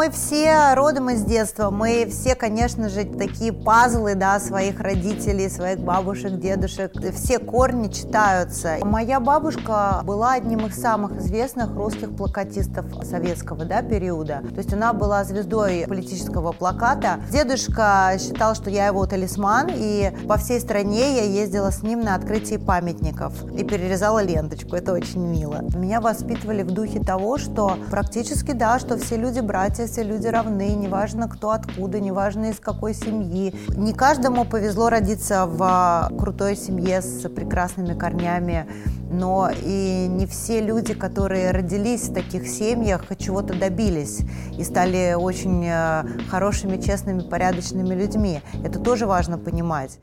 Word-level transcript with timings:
мы 0.00 0.08
все 0.08 0.72
родом 0.72 1.10
из 1.10 1.24
детства. 1.24 1.68
Мы 1.68 2.08
все, 2.10 2.34
конечно 2.34 2.88
же, 2.88 3.04
такие 3.04 3.52
пазлы, 3.52 4.14
да, 4.14 4.40
своих 4.40 4.80
родителей, 4.80 5.50
своих 5.50 5.80
бабушек, 5.80 6.38
дедушек. 6.38 6.92
Все 7.12 7.38
корни 7.38 7.88
читаются. 7.88 8.78
Моя 8.80 9.20
бабушка 9.20 10.00
была 10.04 10.32
одним 10.32 10.64
из 10.64 10.80
самых 10.80 11.18
известных 11.18 11.74
русских 11.76 12.16
плакатистов 12.16 12.86
советского, 13.04 13.66
да, 13.66 13.82
периода. 13.82 14.42
То 14.54 14.56
есть 14.56 14.72
она 14.72 14.94
была 14.94 15.22
звездой 15.24 15.84
политического 15.86 16.52
плаката. 16.52 17.20
Дедушка 17.30 18.14
считал, 18.18 18.54
что 18.54 18.70
я 18.70 18.86
его 18.86 19.04
талисман, 19.04 19.68
и 19.70 20.16
по 20.26 20.38
всей 20.38 20.60
стране 20.60 21.16
я 21.16 21.24
ездила 21.24 21.68
с 21.68 21.82
ним 21.82 22.00
на 22.00 22.14
открытие 22.14 22.58
памятников 22.58 23.34
и 23.52 23.64
перерезала 23.64 24.22
ленточку. 24.22 24.76
Это 24.76 24.94
очень 24.94 25.26
мило. 25.26 25.60
Меня 25.76 26.00
воспитывали 26.00 26.62
в 26.62 26.70
духе 26.70 27.00
того, 27.00 27.36
что 27.36 27.76
практически, 27.90 28.52
да, 28.52 28.78
что 28.78 28.96
все 28.96 29.16
люди 29.18 29.40
братья, 29.40 29.89
все 29.90 30.04
люди 30.04 30.28
равны, 30.28 30.74
неважно 30.74 31.28
кто 31.28 31.50
откуда, 31.50 31.98
неважно 31.98 32.50
из 32.50 32.60
какой 32.60 32.94
семьи. 32.94 33.52
Не 33.76 33.92
каждому 33.92 34.44
повезло 34.44 34.88
родиться 34.88 35.46
в 35.46 35.60
а, 35.62 36.08
крутой 36.16 36.56
семье 36.56 37.02
с 37.02 37.28
прекрасными 37.28 37.98
корнями, 37.98 38.66
но 39.10 39.50
и 39.50 40.06
не 40.08 40.26
все 40.26 40.60
люди, 40.60 40.94
которые 40.94 41.50
родились 41.50 42.08
в 42.08 42.14
таких 42.14 42.46
семьях, 42.46 43.04
чего-то 43.18 43.58
добились 43.58 44.20
и 44.56 44.62
стали 44.62 45.14
очень 45.14 45.66
а, 45.68 46.06
хорошими, 46.28 46.80
честными, 46.80 47.20
порядочными 47.20 47.94
людьми. 47.94 48.40
Это 48.64 48.78
тоже 48.78 49.06
важно 49.06 49.38
понимать. 49.38 49.98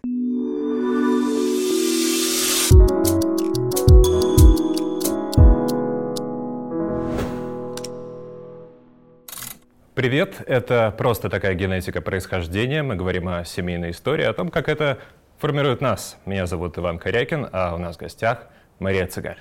Привет, 9.97 10.43
это 10.45 10.93
просто 10.95 11.27
такая 11.27 11.55
генетика 11.55 12.01
происхождения. 12.01 12.83
Мы 12.83 12.95
говорим 12.95 13.27
о 13.29 13.43
семейной 13.43 13.89
истории, 13.89 14.25
о 14.25 14.33
том, 14.33 14.49
как 14.49 14.69
это 14.69 14.99
формирует 15.39 15.81
нас. 15.81 16.19
Меня 16.27 16.45
зовут 16.45 16.77
Иван 16.77 16.99
Корякин, 16.99 17.49
а 17.51 17.73
у 17.73 17.79
нас 17.79 17.95
в 17.95 17.99
гостях 17.99 18.45
Мария 18.77 19.07
Цыгаль. 19.07 19.39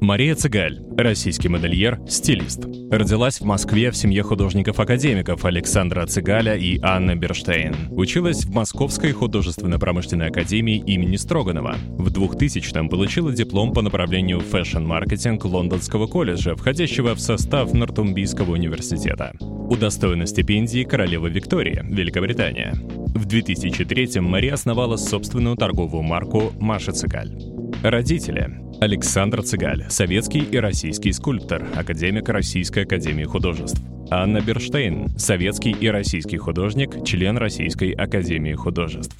Мария 0.00 0.34
Цыгаль, 0.34 0.80
российский 0.96 1.48
модельер, 1.48 1.98
стилист. 2.08 2.66
Родилась 2.90 3.40
в 3.40 3.44
Москве 3.44 3.90
в 3.90 3.96
семье 3.96 4.22
художников-академиков 4.22 5.44
Александра 5.44 6.06
Цыгаля 6.06 6.56
и 6.56 6.78
Анны 6.82 7.14
Берштейн. 7.14 7.74
Училась 7.90 8.44
в 8.44 8.54
Московской 8.54 9.12
художественно-промышленной 9.12 10.28
академии 10.28 10.76
имени 10.86 11.16
Строганова. 11.16 11.76
В 11.96 12.08
2000-м 12.08 12.88
получила 12.88 13.32
диплом 13.32 13.72
по 13.72 13.82
направлению 13.82 14.40
fashion 14.40 14.86
marketing 14.86 15.44
Лондонского 15.44 16.06
колледжа, 16.06 16.54
входящего 16.54 17.14
в 17.14 17.20
состав 17.20 17.72
Нортумбийского 17.72 18.52
университета. 18.52 19.32
Удостоена 19.40 20.26
стипендии 20.26 20.84
королевы 20.84 21.30
Виктории, 21.30 21.80
Великобритания. 21.84 22.74
В 22.74 23.26
2003-м 23.26 24.24
Мария 24.24 24.54
основала 24.54 24.96
собственную 24.96 25.56
торговую 25.56 26.02
марку 26.02 26.52
«Маша 26.60 26.92
Цыгаль». 26.92 27.38
Родители. 27.82 28.63
Александр 28.84 29.42
Цыгаль, 29.42 29.86
советский 29.88 30.40
и 30.40 30.58
российский 30.58 31.10
скульптор, 31.12 31.66
академик 31.74 32.28
Российской 32.28 32.80
академии 32.80 33.24
художеств. 33.24 33.80
Анна 34.10 34.42
Берштейн, 34.42 35.08
советский 35.18 35.70
и 35.70 35.88
российский 35.88 36.36
художник, 36.36 37.02
член 37.02 37.38
Российской 37.38 37.92
академии 37.92 38.52
художеств. 38.52 39.16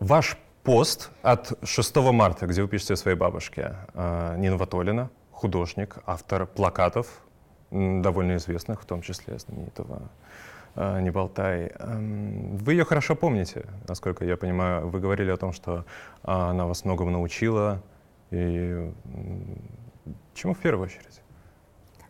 Ваш 0.00 0.36
пост 0.64 1.12
от 1.22 1.52
6 1.62 1.96
марта, 2.10 2.48
где 2.48 2.60
вы 2.60 2.66
пишете 2.66 2.94
о 2.94 2.96
своей 2.96 3.16
бабушке, 3.16 3.76
э, 3.94 4.34
Нина 4.36 4.56
Ватолина, 4.56 5.10
художник, 5.30 5.98
автор 6.06 6.44
плакатов, 6.44 7.22
довольно 7.70 8.34
известных, 8.34 8.82
в 8.82 8.84
том 8.84 9.00
числе 9.00 9.38
знаменитого 9.38 10.10
не 10.76 11.10
болтай. 11.10 11.72
Эм, 11.78 12.56
вы 12.58 12.74
ее 12.74 12.84
хорошо 12.84 13.14
помните, 13.16 13.64
насколько 13.88 14.24
я 14.24 14.36
понимаю. 14.36 14.88
Вы 14.88 15.00
говорили 15.00 15.30
о 15.30 15.36
том, 15.36 15.52
что 15.52 15.84
а, 16.22 16.50
она 16.50 16.66
вас 16.66 16.84
многому 16.84 17.10
научила. 17.10 17.82
И 18.30 18.92
чему 20.34 20.54
в 20.54 20.58
первую 20.58 20.86
очередь? 20.86 21.22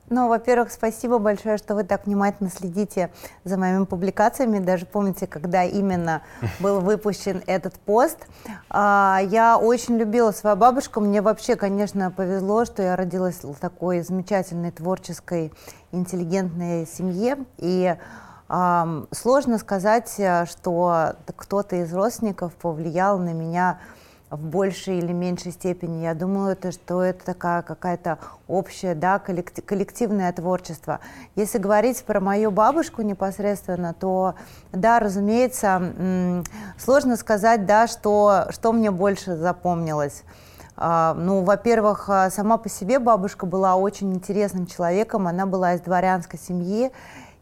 Ну, 0.08 0.28
во-первых, 0.28 0.70
спасибо 0.70 1.18
большое, 1.18 1.58
что 1.58 1.74
вы 1.74 1.82
так 1.82 2.06
внимательно 2.06 2.48
следите 2.48 3.10
за 3.42 3.58
моими 3.58 3.84
публикациями. 3.84 4.60
Даже 4.60 4.86
помните, 4.86 5.26
когда 5.26 5.64
именно 5.64 6.22
был 6.60 6.80
выпущен 6.80 7.42
этот 7.46 7.74
пост. 7.74 8.26
А, 8.70 9.20
я 9.24 9.58
очень 9.58 9.96
любила 9.96 10.30
свою 10.30 10.56
бабушку. 10.56 11.00
Мне 11.00 11.22
вообще, 11.22 11.56
конечно, 11.56 12.12
повезло, 12.12 12.64
что 12.64 12.82
я 12.82 12.94
родилась 12.94 13.42
в 13.42 13.56
такой 13.56 14.00
замечательной, 14.02 14.70
творческой, 14.70 15.52
интеллигентной 15.91 16.86
семье. 16.86 17.38
И 17.58 17.96
Сложно 18.48 19.58
сказать, 19.58 20.14
э, 20.18 20.46
что 20.46 21.14
кто-то 21.34 21.76
из 21.76 21.92
родственников 21.92 22.54
повлиял 22.54 23.18
на 23.18 23.32
меня 23.32 23.80
в 24.30 24.38
большей 24.38 24.98
или 24.98 25.12
меньшей 25.12 25.52
степени. 25.52 26.02
Я 26.02 26.14
думаю, 26.14 26.52
это, 26.52 26.72
что 26.72 27.02
это 27.02 27.24
такая 27.24 27.62
какая-то 27.62 28.18
общая, 28.48 28.94
да, 28.94 29.18
коллективное 29.18 30.32
творчество. 30.32 31.00
Если 31.36 31.58
говорить 31.58 32.04
про 32.04 32.20
мою 32.20 32.50
бабушку 32.50 33.02
непосредственно, 33.02 33.94
то, 33.94 34.34
да, 34.72 34.98
разумеется, 34.98 36.42
сложно 36.78 37.16
сказать, 37.16 37.66
да, 37.66 37.86
что, 37.86 38.46
что 38.50 38.72
мне 38.72 38.90
больше 38.90 39.36
запомнилось. 39.36 40.22
А, 40.78 41.14
ну, 41.14 41.42
во-первых, 41.42 42.10
э, 42.10 42.28
сама 42.30 42.58
по 42.58 42.68
себе 42.68 42.98
бабушка 42.98 43.46
была 43.46 43.76
очень 43.76 44.12
интересным 44.12 44.66
человеком, 44.66 45.26
она 45.26 45.46
была 45.46 45.74
из 45.74 45.80
дворянской 45.80 46.38
семьи, 46.38 46.92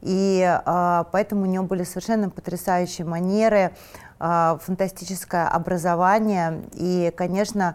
и 0.04 0.42
э, 0.44 1.04
поэтому 1.12 1.42
у 1.42 1.46
нее 1.46 1.62
были 1.62 1.82
совершенно 1.82 2.28
потрясающие 2.28 3.06
манеры, 3.06 3.74
э, 4.20 4.58
фантастическое 4.60 5.48
образование. 5.48 6.62
И, 6.72 7.10
конечно, 7.16 7.74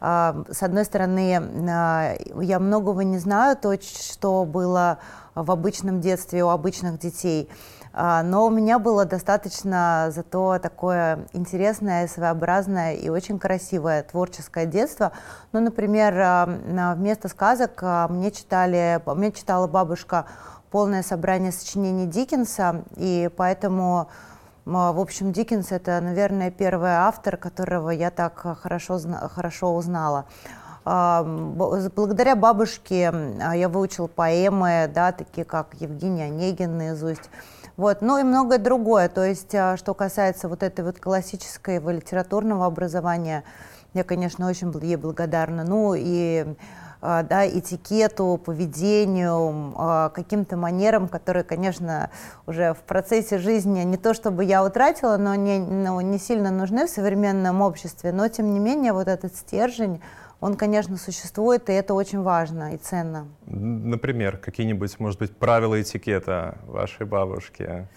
э, 0.00 0.44
с 0.52 0.62
одной 0.62 0.84
стороны, 0.84 2.12
я 2.40 2.58
многого 2.60 3.02
не 3.02 3.18
знаю, 3.18 3.56
то, 3.56 3.76
что 3.82 4.44
было 4.44 4.98
в 5.34 5.50
обычном 5.50 6.00
детстве 6.00 6.44
у 6.44 6.50
обычных 6.50 7.00
детей. 7.00 7.50
Но 7.92 8.46
у 8.46 8.50
меня 8.50 8.80
было 8.80 9.04
достаточно 9.04 10.10
зато 10.12 10.58
такое 10.58 11.26
интересное, 11.32 12.08
своеобразное 12.08 12.94
и 12.94 13.08
очень 13.08 13.38
красивое 13.38 14.02
творческое 14.02 14.66
детство. 14.66 15.12
Ну, 15.52 15.60
например, 15.60 16.58
вместо 16.96 17.28
сказок 17.28 17.80
мне 18.10 18.32
читали, 18.32 19.00
мне 19.06 19.30
читала 19.30 19.68
бабушка 19.68 20.26
полное 20.74 21.04
собрание 21.04 21.52
сочинений 21.52 22.04
Диккенса, 22.04 22.82
и 22.96 23.30
поэтому, 23.36 24.08
в 24.64 25.00
общем, 25.00 25.30
Диккенс— 25.30 25.68
это, 25.70 26.00
наверное, 26.00 26.50
первый 26.50 26.90
автор, 26.90 27.36
которого 27.36 27.90
я 27.90 28.10
так 28.10 28.44
хорошо, 28.60 28.98
хорошо 29.32 29.76
узнала. 29.76 30.24
А, 30.84 31.22
благодаря 31.22 32.34
бабушке 32.34 33.14
я 33.54 33.68
выучила 33.68 34.08
поэмы, 34.08 34.90
да, 34.92 35.12
такие 35.12 35.44
как 35.44 35.74
Евгений 35.74 36.24
Онегин 36.24 36.76
наизусть. 36.76 37.30
Вот, 37.76 38.02
ну 38.02 38.18
и 38.18 38.24
многое 38.24 38.58
другое. 38.58 39.08
То 39.08 39.24
есть, 39.24 39.54
а, 39.54 39.76
что 39.76 39.94
касается 39.94 40.48
вот 40.48 40.64
этой 40.64 40.84
вот 40.84 40.98
классического 40.98 41.90
литературного 41.90 42.66
образования, 42.66 43.44
я, 43.92 44.02
конечно, 44.02 44.48
очень 44.48 44.76
ей 44.82 44.96
благодарна. 44.96 45.62
Ну 45.62 45.94
и 45.96 46.56
да, 47.04 47.46
этикету, 47.46 48.40
поведению, 48.42 49.74
а, 49.76 50.08
каким-то 50.08 50.56
манерам, 50.56 51.08
которые, 51.08 51.44
конечно, 51.44 52.10
уже 52.46 52.72
в 52.72 52.78
процессе 52.78 53.38
жизни 53.38 53.80
не 53.82 53.96
то 53.96 54.14
чтобы 54.14 54.44
я 54.44 54.64
утратила, 54.64 55.16
но 55.18 55.34
не, 55.34 55.58
но 55.58 56.00
не 56.00 56.18
сильно 56.18 56.50
нужны 56.50 56.86
в 56.86 56.90
современном 56.90 57.60
обществе, 57.60 58.12
но 58.12 58.28
тем 58.28 58.54
не 58.54 58.58
менее 58.58 58.92
вот 58.92 59.08
этот 59.08 59.36
стержень, 59.36 60.00
он, 60.40 60.56
конечно, 60.56 60.98
существует, 60.98 61.70
и 61.70 61.72
это 61.72 61.94
очень 61.94 62.20
важно 62.20 62.74
и 62.74 62.76
ценно. 62.76 63.28
Например, 63.46 64.36
какие-нибудь, 64.36 65.00
может 65.00 65.18
быть, 65.18 65.34
правила 65.34 65.80
этикета 65.80 66.58
вашей 66.66 67.06
бабушки? 67.06 67.88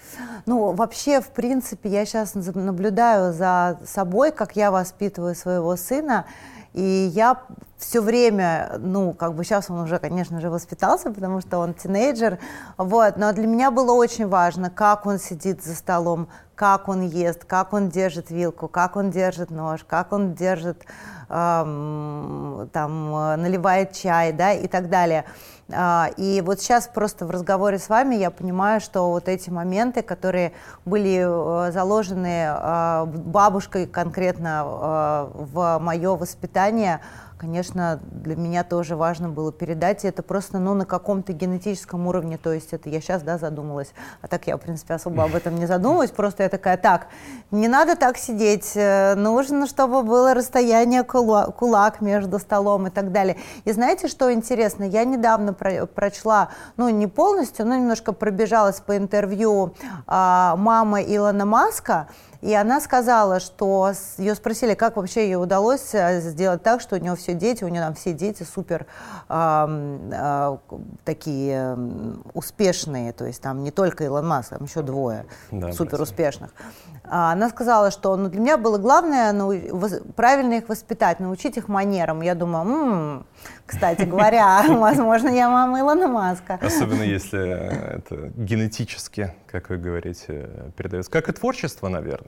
Ну, 0.46 0.72
вообще, 0.74 1.20
в 1.20 1.28
принципе, 1.30 1.90
я 1.90 2.06
сейчас 2.06 2.36
наблюдаю 2.36 3.34
за 3.34 3.80
собой, 3.86 4.32
как 4.32 4.56
я 4.56 4.72
воспитываю 4.72 5.36
своего 5.36 5.76
сына, 5.76 6.26
и 6.74 7.12
я 7.14 7.42
все 7.78 8.02
время, 8.02 8.78
ну, 8.80 9.14
как 9.14 9.34
бы 9.36 9.44
сейчас 9.44 9.70
он 9.70 9.80
уже, 9.80 10.00
конечно 10.00 10.42
же, 10.42 10.50
воспитался, 10.50 11.12
потому 11.12 11.42
что 11.42 11.60
он 11.60 11.74
тинейджер, 11.74 12.40
вот, 12.78 13.18
но 13.18 13.32
для 13.34 13.48
меня 13.48 13.72
было 13.72 13.92
очень 13.94 14.28
важно, 14.28 14.70
как 14.70 15.06
он 15.06 15.20
сидит 15.20 15.64
за 15.64 15.76
столом, 15.76 16.28
как 16.56 16.90
он 16.90 17.02
ест, 17.02 17.46
как 17.46 17.74
он 17.74 17.90
держит 17.90 18.32
вилку, 18.32 18.68
как 18.68 18.96
он 18.96 19.12
держит 19.12 19.52
нож, 19.52 19.86
как 19.88 20.12
он 20.12 20.34
держит, 20.34 20.86
эм, 21.30 22.68
там, 22.74 23.12
наливает 23.42 23.94
чай, 23.94 24.34
да, 24.34 24.54
и 24.54 24.68
так 24.68 24.90
далее. 24.90 25.26
А, 25.70 26.10
и 26.16 26.42
вот 26.42 26.62
сейчас 26.62 26.88
просто 26.88 27.26
в 27.26 27.32
разговоре 27.32 27.78
с 27.78 27.90
вами 27.90 28.16
я 28.16 28.32
понимаю, 28.32 28.80
что 28.80 29.10
вот 29.10 29.28
эти 29.28 29.50
моменты, 29.50 30.02
которые 30.02 30.54
были 30.86 31.26
э, 31.26 31.72
заложены 31.74 32.48
э, 32.48 33.06
бабушкой 33.06 33.86
конкретно 33.86 34.64
э, 34.66 35.28
в 35.34 35.80
мое 35.80 36.16
воспитание, 36.16 37.02
конечно, 37.38 38.00
для 38.12 38.36
меня 38.36 38.64
тоже 38.64 38.96
важно 38.96 39.30
было 39.30 39.52
передать 39.52 40.06
это 40.06 40.24
просто, 40.24 40.60
ну, 40.60 40.74
на 40.74 40.86
каком-то 40.86 41.34
генетическом 41.34 42.08
уровне, 42.08 42.38
то 42.38 42.52
есть 42.52 42.74
это 42.74 42.90
я 42.90 43.00
сейчас, 43.00 43.22
да, 43.22 43.38
задумалась, 43.38 43.94
а 44.22 44.28
так 44.28 44.48
я, 44.48 44.58
в 44.58 44.60
принципе, 44.60 44.96
особо 44.96 45.24
об 45.24 45.36
этом 45.36 45.56
не 45.56 45.66
задумываюсь, 45.66 46.12
просто 46.12 46.44
я 46.44 46.50
такая, 46.50 46.78
так, 46.78 47.08
не 47.52 47.68
надо 47.68 47.96
так 47.96 48.18
сидеть, 48.18 48.72
э, 48.76 49.16
нужно, 49.16 49.68
чтобы 49.68 50.04
было 50.04 50.34
расстояние 50.34 51.04
кулак 51.04 52.02
между 52.02 52.40
столом 52.40 52.88
и 52.88 52.90
так 52.90 53.12
далее. 53.12 53.38
И 53.66 53.72
знаете, 53.72 54.08
что 54.08 54.34
интересно? 54.34 54.84
Я 54.84 55.06
недавно 55.06 55.54
про 55.54 55.86
прочла, 55.86 56.50
ну, 56.78 56.90
не 56.90 57.08
полностью, 57.08 57.66
но 57.66 57.76
немножко 57.76 58.14
пробежалась 58.14 58.80
по 58.80 58.98
интервью 58.98 59.74
а, 60.06 60.56
мамы 60.58 61.04
Илона 61.08 61.46
Маска, 61.46 62.08
и 62.42 62.54
она 62.54 62.80
сказала, 62.82 63.40
что 63.40 63.92
ее 64.18 64.36
спросили, 64.36 64.74
как 64.74 64.98
вообще 64.98 65.26
ей 65.26 65.36
удалось 65.36 65.94
э, 65.94 66.22
сделать 66.22 66.64
так, 66.64 66.82
что 66.82 66.96
у 66.96 67.00
нее 67.00 67.16
все 67.16 67.34
дети, 67.34 67.64
у 67.64 67.68
нее 67.68 67.82
там 67.82 67.94
все 67.96 68.14
дети 68.14 68.44
супер 68.44 68.86
э, 69.30 70.00
э, 70.12 70.58
такие 71.04 71.78
успешные, 72.34 73.14
то 73.14 73.26
есть 73.26 73.42
там 73.42 73.64
не 73.64 73.72
только 73.72 74.04
Илон 74.04 74.28
Маск, 74.28 74.50
там 74.50 74.64
еще 74.66 74.82
двое 74.82 75.26
да, 75.52 75.72
супер 75.72 76.02
успешных. 76.02 76.52
А 77.10 77.32
она 77.32 77.50
сказала, 77.50 77.90
что 77.90 78.16
ну, 78.18 78.30
для 78.30 78.42
меня 78.42 78.58
было 78.58 78.78
главное 78.78 79.32
ну, 79.32 79.54
правильно 80.16 80.56
их 80.56 80.70
воспитать, 80.70 81.20
научить 81.20 81.58
их 81.58 81.70
манерам. 81.70 82.22
Я 82.22 82.36
думаю, 82.36 82.66
м-м, 82.66 83.26
кстати 83.66 84.02
говоря, 84.04 84.64
возможно, 84.70 85.30
я 85.30 85.50
мама 85.50 85.80
Илона 85.80 86.08
Маска. 86.08 86.60
Особенно 86.62 87.04
если 87.04 87.96
это 87.96 88.32
генетически, 88.36 89.34
как 89.48 89.70
вы 89.70 89.78
говорите, 89.78 90.50
передается. 90.76 91.10
Как 91.10 91.30
и 91.30 91.32
творчество, 91.32 91.88
наверное. 91.88 92.27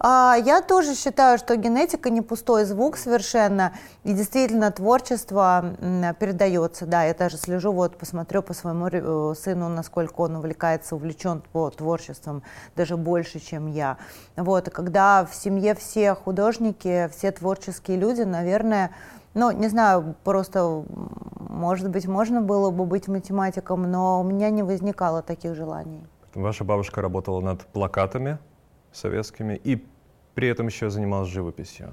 А, 0.00 0.36
я 0.44 0.60
тоже 0.60 0.94
считаю, 0.94 1.38
что 1.38 1.56
генетика 1.56 2.10
не 2.10 2.20
пустой 2.20 2.64
звук 2.64 2.96
совершенно, 2.96 3.72
и 4.02 4.12
действительно 4.12 4.70
творчество 4.70 5.76
передается. 6.18 6.86
Да, 6.86 7.04
я 7.04 7.14
даже 7.14 7.36
слежу, 7.36 7.72
вот 7.72 7.96
посмотрю 7.96 8.42
по 8.42 8.52
своему 8.52 8.88
э, 8.90 9.34
сыну, 9.34 9.68
насколько 9.68 10.20
он 10.22 10.36
увлекается, 10.36 10.96
увлечен 10.96 11.42
по 11.52 11.70
творчеством, 11.70 12.42
даже 12.76 12.96
больше, 12.96 13.38
чем 13.38 13.66
я. 13.66 13.98
Вот, 14.36 14.70
когда 14.70 15.24
в 15.24 15.34
семье 15.34 15.74
все 15.74 16.14
художники, 16.14 17.08
все 17.16 17.30
творческие 17.30 17.96
люди, 17.96 18.22
наверное, 18.22 18.90
ну, 19.34 19.50
не 19.50 19.68
знаю, 19.68 20.14
просто, 20.24 20.84
может 21.38 21.88
быть, 21.90 22.06
можно 22.06 22.40
было 22.40 22.70
бы 22.70 22.84
быть 22.84 23.08
математиком, 23.08 23.90
но 23.90 24.20
у 24.20 24.24
меня 24.24 24.50
не 24.50 24.62
возникало 24.62 25.22
таких 25.22 25.54
желаний. 25.54 26.04
Ваша 26.34 26.64
бабушка 26.64 27.00
работала 27.00 27.40
над 27.40 27.64
плакатами 27.66 28.38
советскими 28.94 29.60
и 29.62 29.84
при 30.34 30.48
этом 30.48 30.66
еще 30.66 30.90
занималась 30.90 31.28
живописью. 31.28 31.92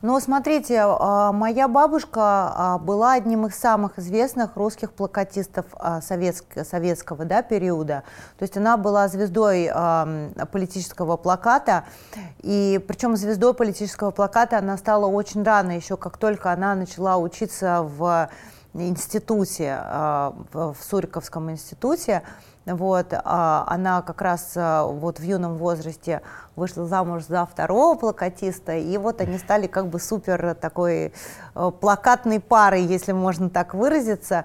Ну, 0.00 0.18
смотрите, 0.20 0.80
а, 0.80 1.32
моя 1.32 1.68
бабушка 1.68 2.20
а, 2.54 2.78
была 2.78 3.14
одним 3.14 3.46
из 3.46 3.56
самых 3.56 3.98
известных 3.98 4.56
русских 4.56 4.92
плакатистов 4.92 5.66
а, 5.74 6.00
советского 6.00 7.24
да, 7.24 7.42
периода. 7.42 8.04
То 8.38 8.44
есть 8.44 8.56
она 8.56 8.76
была 8.76 9.08
звездой 9.08 9.70
политического 10.52 11.16
плаката, 11.16 11.84
и 12.40 12.80
причем 12.86 13.16
звездой 13.16 13.54
политического 13.54 14.10
плаката 14.12 14.58
она 14.58 14.76
стала 14.76 15.06
очень 15.06 15.42
рано, 15.42 15.72
еще 15.72 15.96
как 15.96 16.16
только 16.16 16.52
она 16.52 16.74
начала 16.74 17.16
учиться 17.16 17.82
в 17.82 18.30
институте, 18.74 19.78
в 20.52 20.76
Суриковском 20.80 21.50
институте. 21.50 22.22
Вот, 22.64 23.12
а 23.12 23.64
она 23.66 24.02
как 24.02 24.22
раз 24.22 24.52
а, 24.54 24.84
вот 24.84 25.18
в 25.18 25.22
юном 25.22 25.56
возрасте 25.56 26.22
вышла 26.54 26.86
замуж 26.86 27.24
за 27.26 27.44
второго 27.44 27.98
плакатиста, 27.98 28.76
и 28.76 28.96
вот 28.98 29.20
они 29.20 29.38
стали 29.38 29.66
как 29.66 29.88
бы 29.88 29.98
супер 29.98 30.54
такой 30.54 31.12
э, 31.54 31.70
плакатной 31.80 32.38
парой, 32.38 32.82
если 32.84 33.12
можно 33.12 33.50
так 33.50 33.74
выразиться. 33.74 34.44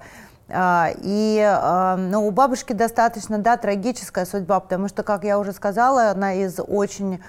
А, 0.50 0.90
и 0.96 1.96
ну, 1.98 2.26
у 2.26 2.32
бабушки 2.32 2.74
достаточно, 2.74 3.38
да, 3.38 3.58
трагическая 3.58 4.26
судьба, 4.26 4.62
потому 4.62 4.88
что, 4.88 5.04
как 5.04 5.24
я 5.24 5.38
уже 5.38 5.52
сказала, 5.52 6.10
она 6.10 6.34
из 6.34 6.60
очень 6.60 7.22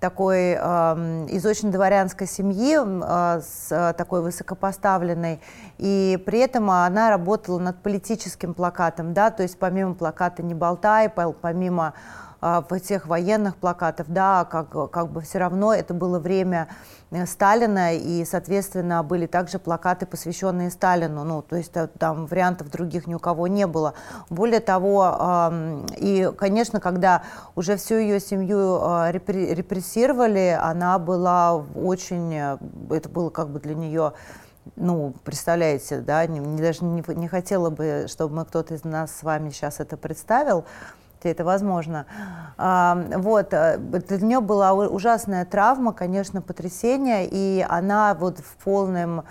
такой, 0.00 0.56
э, 0.58 1.26
из 1.30 1.46
очень 1.46 1.72
дворянской 1.72 2.26
семьи, 2.26 2.76
э, 2.76 3.40
с 3.40 3.68
э, 3.70 3.94
такой 3.94 4.22
высокопоставленной, 4.22 5.40
и 5.78 6.22
при 6.26 6.40
этом 6.40 6.70
она 6.70 7.10
работала 7.10 7.58
над 7.58 7.82
политическим 7.82 8.54
плакатом, 8.54 9.14
да, 9.14 9.30
то 9.30 9.42
есть 9.42 9.58
помимо 9.58 9.94
плаката 9.94 10.42
«Не 10.42 10.54
болтай», 10.54 11.08
помимо 11.08 11.94
э, 12.70 12.78
тех 12.80 13.06
военных 13.06 13.56
плакатов, 13.56 14.06
да, 14.08 14.44
как, 14.44 14.90
как 14.90 15.10
бы 15.10 15.20
все 15.20 15.38
равно 15.38 15.74
это 15.74 15.94
было 15.94 16.18
время 16.18 16.68
Э, 17.10 17.26
Сталина, 17.26 17.94
и, 17.94 18.24
соответственно, 18.24 19.02
были 19.02 19.26
также 19.26 19.58
плакаты, 19.58 20.06
посвященные 20.06 20.70
Сталину, 20.70 21.24
ну, 21.24 21.42
то 21.42 21.56
есть 21.56 21.72
э, 21.74 21.88
там 21.98 22.26
вариантов 22.26 22.70
других 22.70 23.06
ни 23.06 23.14
у 23.14 23.18
кого 23.18 23.46
не 23.46 23.66
было. 23.66 23.94
Более 24.28 24.60
того, 24.60 25.52
и, 25.96 26.30
конечно, 26.36 26.80
когда 26.80 27.22
уже 27.54 27.76
всю 27.76 27.96
ее 27.96 28.18
семью 28.20 28.80
э, 28.82 29.12
репрессировали, 29.12 30.58
она 30.60 30.98
была 30.98 31.54
очень, 31.56 32.34
это 32.34 33.08
было 33.08 33.30
как 33.30 33.50
бы 33.50 33.60
для 33.60 33.74
нее 33.74 34.12
ну, 34.74 35.14
представляете, 35.22 36.00
да, 36.00 36.26
не, 36.26 36.40
даже 36.60 36.84
не, 36.84 37.04
не 37.14 37.28
хотела 37.28 37.70
бы, 37.70 38.06
чтобы 38.08 38.34
мы 38.34 38.44
кто-то 38.44 38.74
из 38.74 38.82
нас 38.82 39.14
с 39.14 39.22
вами 39.22 39.50
сейчас 39.50 39.78
это 39.78 39.96
представил, 39.96 40.64
это 41.30 41.44
возможно. 41.44 42.06
А, 42.58 43.04
вот, 43.16 43.52
э, 43.52 43.78
для 43.78 44.18
нее 44.18 44.40
была 44.40 44.72
ужасная 44.72 45.44
травма, 45.44 45.92
конечно, 45.92 46.42
потрясение, 46.42 47.28
и 47.30 47.64
она 47.68 48.14
вот 48.14 48.38
в 48.38 48.56
полном, 48.64 49.24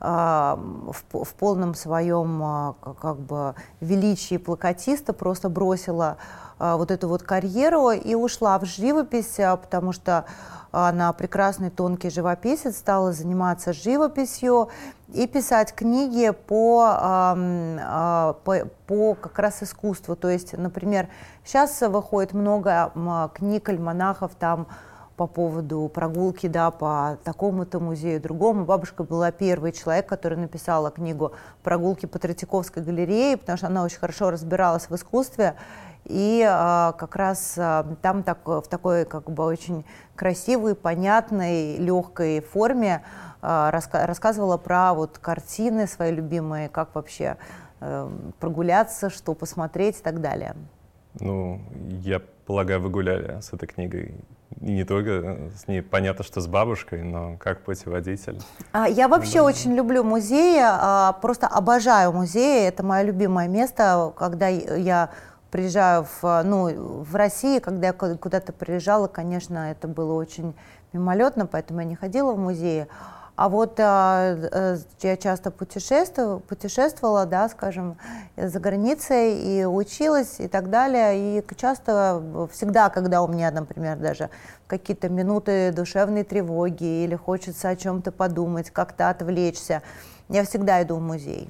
в, 0.00 0.94
в 1.12 1.34
полном 1.38 1.74
своем 1.74 2.42
а, 2.42 2.74
как 3.00 3.18
бы 3.18 3.54
величии 3.80 4.36
плакатиста 4.36 5.12
просто 5.12 5.48
бросила 5.48 6.16
вот 6.60 6.90
эту 6.90 7.08
вот 7.08 7.22
карьеру 7.22 7.90
и 7.90 8.14
ушла 8.14 8.58
в 8.58 8.66
живопись, 8.66 9.36
потому 9.36 9.92
что 9.92 10.26
она 10.70 11.12
прекрасный 11.12 11.70
тонкий 11.70 12.10
живописец, 12.10 12.76
стала 12.76 13.12
заниматься 13.12 13.72
живописью 13.72 14.68
и 15.12 15.26
писать 15.26 15.74
книги 15.74 16.30
по, 16.30 17.34
по, 18.44 18.56
по 18.86 19.14
как 19.14 19.38
раз 19.40 19.62
искусству. 19.64 20.14
То 20.14 20.28
есть, 20.28 20.56
например, 20.56 21.08
сейчас 21.44 21.80
выходит 21.80 22.34
много 22.34 22.92
книг 23.34 23.68
альманахов 23.68 24.32
там 24.38 24.68
по 25.16 25.26
поводу 25.26 25.90
прогулки 25.92 26.46
да, 26.46 26.70
по 26.70 27.18
такому-то 27.24 27.80
музею, 27.80 28.22
другому. 28.22 28.64
Бабушка 28.64 29.02
была 29.02 29.30
первый 29.32 29.72
человек, 29.72 30.06
который 30.06 30.38
написала 30.38 30.90
книгу 30.90 31.32
«Прогулки 31.62 32.06
по 32.06 32.18
Третьяковской 32.18 32.82
галерее», 32.82 33.36
потому 33.36 33.58
что 33.58 33.66
она 33.66 33.82
очень 33.82 33.98
хорошо 33.98 34.30
разбиралась 34.30 34.88
в 34.88 34.94
искусстве. 34.94 35.56
И 36.04 36.44
а, 36.48 36.92
как 36.92 37.16
раз 37.16 37.54
а, 37.56 37.86
там 38.02 38.22
так, 38.22 38.46
в 38.46 38.62
такой 38.62 39.04
как 39.04 39.30
бы 39.30 39.44
очень 39.44 39.84
красивой, 40.16 40.74
понятной, 40.74 41.76
легкой 41.76 42.40
форме 42.40 43.02
а, 43.42 43.70
раска 43.70 44.06
рассказывала 44.06 44.56
про 44.56 44.94
вот 44.94 45.18
картины 45.18 45.86
свои 45.86 46.12
любимые, 46.12 46.68
как 46.68 46.94
вообще 46.94 47.36
а, 47.80 48.10
прогуляться, 48.38 49.10
что 49.10 49.34
посмотреть 49.34 49.98
и 50.00 50.02
так 50.02 50.20
далее. 50.20 50.56
Ну, 51.18 51.60
я 52.02 52.20
полагаю, 52.46 52.80
вы 52.80 52.88
гуляли 52.90 53.40
с 53.40 53.52
этой 53.52 53.66
книгой 53.66 54.14
и 54.60 54.72
не 54.72 54.84
только 54.84 55.50
с 55.56 55.68
ней 55.68 55.80
понятно, 55.80 56.24
что 56.24 56.40
с 56.40 56.46
бабушкой, 56.46 57.02
но 57.02 57.36
как 57.38 57.62
путеводитель. 57.62 58.40
Я 58.88 59.08
вообще 59.08 59.38
да. 59.38 59.44
очень 59.44 59.74
люблю 59.74 60.02
музеи, 60.02 60.60
просто 61.20 61.46
обожаю 61.46 62.12
музеи. 62.12 62.66
Это 62.66 62.82
мое 62.82 63.02
любимое 63.04 63.48
место, 63.48 64.12
когда 64.16 64.48
я 64.48 65.10
приезжаю 65.50 66.06
в, 66.20 66.42
ну, 66.44 67.02
в 67.02 67.14
Россию, 67.14 67.60
когда 67.60 67.88
я 67.88 67.92
куда-то 67.92 68.52
приезжала, 68.52 69.06
конечно, 69.06 69.70
это 69.70 69.88
было 69.88 70.14
очень 70.14 70.54
мимолетно, 70.92 71.46
поэтому 71.46 71.80
я 71.80 71.86
не 71.86 71.96
ходила 71.96 72.32
в 72.32 72.38
музеи. 72.38 72.86
А 73.36 73.48
вот 73.48 73.80
а, 73.80 74.36
а, 74.52 74.76
я 75.00 75.16
часто 75.16 75.50
путешествовала, 75.50 76.40
путешествовала, 76.40 77.24
да, 77.24 77.48
скажем, 77.48 77.96
за 78.36 78.60
границей 78.60 79.40
и 79.40 79.64
училась 79.64 80.40
и 80.40 80.46
так 80.46 80.68
далее. 80.68 81.38
И 81.38 81.56
часто, 81.56 82.48
всегда, 82.52 82.90
когда 82.90 83.22
у 83.22 83.28
меня, 83.28 83.50
например, 83.50 83.96
даже 83.96 84.28
какие-то 84.66 85.08
минуты 85.08 85.72
душевной 85.72 86.22
тревоги 86.22 87.04
или 87.04 87.14
хочется 87.14 87.70
о 87.70 87.76
чем-то 87.76 88.12
подумать, 88.12 88.70
как-то 88.70 89.08
отвлечься, 89.08 89.80
я 90.28 90.44
всегда 90.44 90.82
иду 90.82 90.96
в 90.96 91.00
музей. 91.00 91.48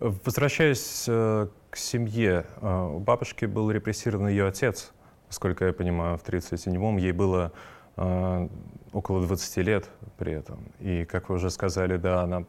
Возвращаясь 0.00 1.06
э, 1.08 1.48
к 1.70 1.76
семье, 1.76 2.46
э, 2.60 2.90
у 2.94 3.00
бабушки 3.00 3.46
был 3.46 3.68
репрессирован 3.70 4.28
ее 4.28 4.46
отец, 4.46 4.92
насколько 5.26 5.64
я 5.64 5.72
понимаю, 5.72 6.16
в 6.18 6.24
1937-м. 6.24 6.98
Ей 6.98 7.10
было 7.10 7.52
э, 7.96 8.48
около 8.92 9.26
20 9.26 9.56
лет 9.58 9.88
при 10.16 10.34
этом. 10.34 10.60
И, 10.78 11.04
как 11.04 11.28
вы 11.28 11.34
уже 11.34 11.50
сказали, 11.50 11.96
да, 11.96 12.22
она 12.22 12.44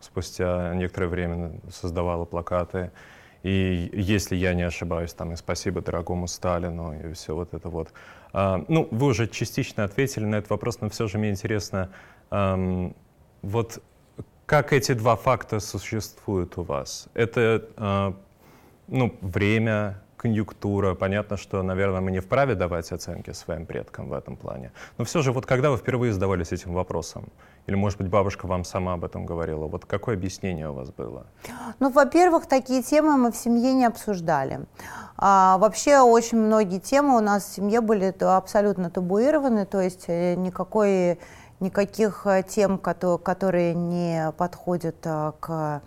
спустя 0.00 0.74
некоторое 0.74 1.06
время 1.06 1.60
создавала 1.70 2.24
плакаты 2.24 2.92
И 3.42 3.90
если 3.92 4.34
я 4.34 4.54
не 4.54 4.62
ошибаюсь, 4.62 5.12
там 5.12 5.32
и 5.32 5.36
спасибо 5.36 5.80
дорогому 5.80 6.26
Сталину, 6.26 6.92
и 6.92 7.12
все 7.12 7.34
вот 7.34 7.54
это 7.54 7.68
вот. 7.68 7.92
А, 8.32 8.64
ну, 8.66 8.88
вы 8.90 9.06
уже 9.06 9.28
частично 9.28 9.84
ответили 9.84 10.24
на 10.24 10.36
этот 10.36 10.50
вопрос, 10.50 10.80
но 10.80 10.88
все 10.88 11.06
же 11.06 11.18
мне 11.18 11.30
интересно, 11.30 11.90
эм, 12.30 12.96
вот 13.42 13.80
как 14.48 14.72
эти 14.72 14.94
два 14.94 15.14
факта 15.14 15.60
существуют 15.60 16.56
у 16.56 16.62
вас? 16.62 17.08
Это 17.12 17.68
э, 17.76 18.12
ну, 18.88 19.14
время, 19.20 20.00
конъюнктура. 20.16 20.94
Понятно, 20.94 21.36
что, 21.36 21.62
наверное, 21.62 22.00
мы 22.00 22.10
не 22.10 22.20
вправе 22.20 22.54
давать 22.54 22.90
оценки 22.90 23.32
своим 23.32 23.66
предкам 23.66 24.08
в 24.08 24.14
этом 24.14 24.36
плане. 24.36 24.72
Но 24.96 25.04
все 25.04 25.20
же, 25.20 25.32
вот 25.32 25.44
когда 25.44 25.70
вы 25.70 25.76
впервые 25.76 26.14
задавались 26.14 26.50
этим 26.50 26.72
вопросом, 26.72 27.28
или, 27.66 27.76
может 27.76 27.98
быть, 27.98 28.08
бабушка 28.08 28.46
вам 28.46 28.64
сама 28.64 28.94
об 28.94 29.04
этом 29.04 29.26
говорила, 29.26 29.66
вот 29.66 29.84
какое 29.84 30.16
объяснение 30.16 30.70
у 30.70 30.72
вас 30.72 30.90
было? 30.90 31.26
Ну, 31.78 31.90
во-первых, 31.90 32.46
такие 32.46 32.82
темы 32.82 33.18
мы 33.18 33.32
в 33.32 33.36
семье 33.36 33.74
не 33.74 33.84
обсуждали. 33.84 34.60
А, 35.18 35.58
вообще, 35.58 36.00
очень 36.00 36.38
многие 36.38 36.78
темы 36.78 37.18
у 37.18 37.20
нас 37.20 37.44
в 37.44 37.54
семье 37.54 37.82
были 37.82 38.14
абсолютно 38.24 38.88
табуированы, 38.88 39.66
то 39.66 39.80
есть 39.80 40.04
э, 40.08 40.36
никакой, 40.36 41.18
никаких 41.60 42.26
э, 42.26 42.42
тем, 42.42 42.78
которые 42.78 43.74
не 43.74 44.32
подходят 44.36 44.96
э, 45.04 45.32
к 45.40 45.82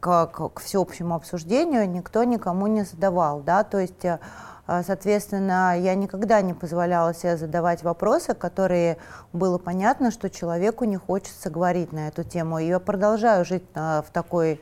к, 0.00 0.26
к 0.26 0.60
всеобщему 0.60 1.16
обсуждению 1.16 1.90
никто 1.90 2.22
никому 2.22 2.68
не 2.68 2.84
задавал, 2.84 3.40
да, 3.40 3.64
то 3.64 3.80
есть, 3.80 4.04
э, 4.04 4.20
соответственно, 4.68 5.76
я 5.76 5.96
никогда 5.96 6.40
не 6.40 6.54
позволяла 6.54 7.12
себе 7.14 7.36
задавать 7.36 7.82
вопросы, 7.82 8.32
которые 8.32 8.98
было 9.32 9.58
понятно, 9.58 10.12
что 10.12 10.30
человеку 10.30 10.84
не 10.84 10.96
хочется 10.96 11.50
говорить 11.50 11.92
на 11.92 12.06
эту 12.06 12.22
тему. 12.22 12.60
И 12.60 12.66
я 12.66 12.78
продолжаю 12.78 13.44
жить 13.44 13.64
в 13.74 14.04
такой 14.12 14.60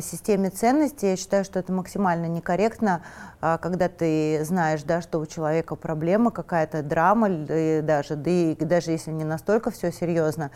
системе 0.00 0.50
ценностей. 0.50 1.10
Я 1.10 1.16
считаю, 1.16 1.44
что 1.44 1.58
это 1.58 1.72
максимально 1.72 2.26
некорректно, 2.26 3.02
а, 3.40 3.58
когда 3.58 3.88
ты 3.88 4.44
знаешь, 4.44 4.82
да, 4.82 5.00
что 5.00 5.18
у 5.18 5.26
человека 5.26 5.74
проблема, 5.76 6.30
какая-то 6.30 6.82
драма, 6.82 7.28
и 7.30 7.80
даже, 7.82 8.16
да 8.16 8.30
и 8.30 8.54
даже 8.54 8.90
если 8.90 9.10
не 9.10 9.24
настолько 9.24 9.70
все 9.70 9.90
серьезно. 9.90 10.50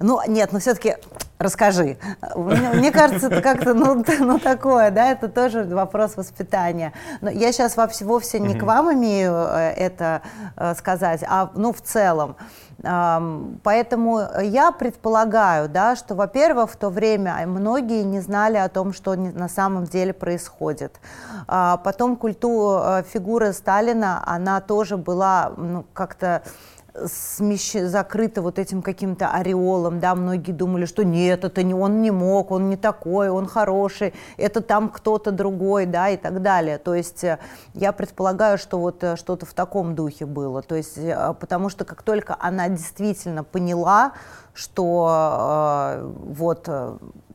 Ну, 0.00 0.20
нет, 0.26 0.52
но 0.52 0.60
все-таки 0.60 0.96
расскажи. 1.38 1.98
Мне, 2.34 2.90
кажется, 2.90 3.28
это 3.28 3.40
как-то, 3.40 3.74
ну, 3.74 4.04
ну, 4.20 4.38
такое, 4.38 4.90
да, 4.90 5.10
это 5.10 5.28
тоже 5.28 5.64
вопрос 5.64 6.16
воспитания. 6.16 6.92
Но 7.20 7.30
я 7.30 7.52
сейчас 7.52 7.76
вовсе, 7.76 8.04
вовсе 8.04 8.40
не 8.40 8.58
к 8.58 8.62
вам 8.62 8.92
имею 8.92 9.32
э, 9.32 9.72
это 9.76 10.22
э, 10.56 10.74
сказать, 10.74 11.24
а, 11.26 11.50
ну, 11.54 11.72
в 11.72 11.80
целом. 11.80 12.36
Поэтому 12.80 14.20
я 14.40 14.70
предполагаю, 14.70 15.68
да, 15.68 15.96
что, 15.96 16.14
во-первых, 16.14 16.70
в 16.70 16.76
то 16.76 16.90
время 16.90 17.44
многие 17.44 18.04
не 18.04 18.20
знали 18.20 18.56
о 18.56 18.68
том, 18.68 18.92
что 18.92 19.16
на 19.16 19.48
самом 19.48 19.84
деле 19.84 20.12
происходит. 20.12 21.00
А 21.48 21.78
потом 21.78 22.16
культура, 22.16 23.00
э, 23.00 23.02
фигура 23.02 23.50
Сталина, 23.50 24.22
она 24.24 24.60
тоже 24.60 24.96
была 24.96 25.52
ну, 25.56 25.84
как-то 25.92 26.42
смещ... 27.06 27.74
закрыто 27.74 28.42
вот 28.42 28.58
этим 28.58 28.82
каким-то 28.82 29.30
ореолом, 29.30 30.00
да, 30.00 30.14
многие 30.14 30.52
думали, 30.52 30.84
что 30.86 31.04
нет, 31.04 31.44
это 31.44 31.62
не 31.62 31.74
он 31.74 32.02
не 32.02 32.10
мог, 32.10 32.50
он 32.50 32.68
не 32.68 32.76
такой, 32.76 33.28
он 33.30 33.46
хороший, 33.46 34.14
это 34.36 34.60
там 34.60 34.88
кто-то 34.88 35.30
другой, 35.30 35.86
да, 35.86 36.08
и 36.08 36.16
так 36.16 36.42
далее. 36.42 36.78
То 36.78 36.94
есть 36.94 37.24
э, 37.24 37.38
я 37.74 37.92
предполагаю, 37.92 38.58
что 38.58 38.78
вот 38.78 39.02
э, 39.04 39.16
что-то 39.16 39.46
в 39.46 39.54
таком 39.54 39.94
духе 39.94 40.26
было, 40.26 40.62
то 40.62 40.74
есть 40.74 40.98
э, 40.98 41.34
потому 41.38 41.68
что 41.68 41.84
как 41.84 42.02
только 42.02 42.36
она 42.38 42.68
действительно 42.68 43.44
поняла, 43.44 44.12
что 44.54 45.98
э, 46.00 46.12
вот 46.34 46.68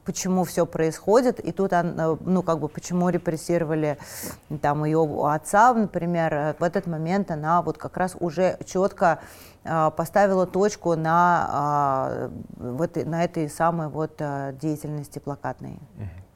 почему 0.05 0.43
все 0.43 0.65
происходит, 0.65 1.39
и 1.39 1.51
тут, 1.51 1.73
она, 1.73 2.17
ну, 2.19 2.41
как 2.43 2.59
бы, 2.59 2.67
почему 2.67 3.09
репрессировали 3.09 3.97
там 4.61 4.83
ее 4.85 5.07
отца, 5.25 5.73
например, 5.73 6.55
в 6.59 6.63
этот 6.63 6.87
момент 6.87 7.31
она 7.31 7.61
вот 7.61 7.77
как 7.77 7.97
раз 7.97 8.15
уже 8.19 8.57
четко 8.65 9.19
поставила 9.63 10.45
точку 10.45 10.95
на, 10.95 11.47
а, 11.49 12.31
вот, 12.57 12.95
на 12.95 13.23
этой 13.23 13.49
самой 13.49 13.87
вот 13.87 14.15
а, 14.19 14.51
деятельности 14.53 15.19
плакатной. 15.19 15.79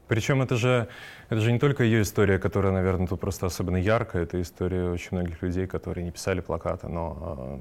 Причем 0.08 0.42
это 0.42 0.56
же, 0.56 0.88
это 1.30 1.42
же 1.42 1.52
не 1.52 1.60
только 1.60 1.84
ее 1.84 2.02
история, 2.02 2.40
которая, 2.40 2.72
наверное, 2.72 3.08
тут 3.08 3.20
просто 3.20 3.46
особенно 3.46 3.76
яркая, 3.76 4.24
это 4.24 4.42
история 4.42 4.90
очень 4.90 5.18
многих 5.18 5.42
людей, 5.42 5.68
которые 5.68 6.06
не 6.06 6.12
писали 6.12 6.40
плакаты, 6.40 6.88
но 6.88 7.60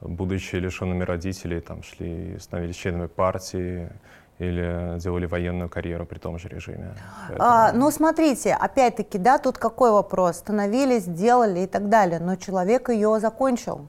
будучи 0.00 0.54
лишенными 0.54 1.02
родителей, 1.02 1.60
там 1.60 1.82
шли, 1.82 2.38
становились 2.38 2.76
членами 2.76 3.08
партии, 3.08 3.90
или 4.38 4.98
делали 4.98 5.26
военную 5.26 5.68
карьеру 5.68 6.06
при 6.06 6.18
том 6.18 6.38
же 6.38 6.48
режиме? 6.48 6.94
А, 7.38 7.72
ну, 7.72 7.90
смотрите, 7.90 8.54
опять-таки, 8.54 9.18
да, 9.18 9.38
тут 9.38 9.58
какой 9.58 9.90
вопрос? 9.90 10.38
Становились, 10.38 11.04
делали 11.04 11.60
и 11.60 11.66
так 11.66 11.88
далее, 11.88 12.18
но 12.18 12.36
человек 12.36 12.88
ее 12.88 13.20
закончил 13.20 13.88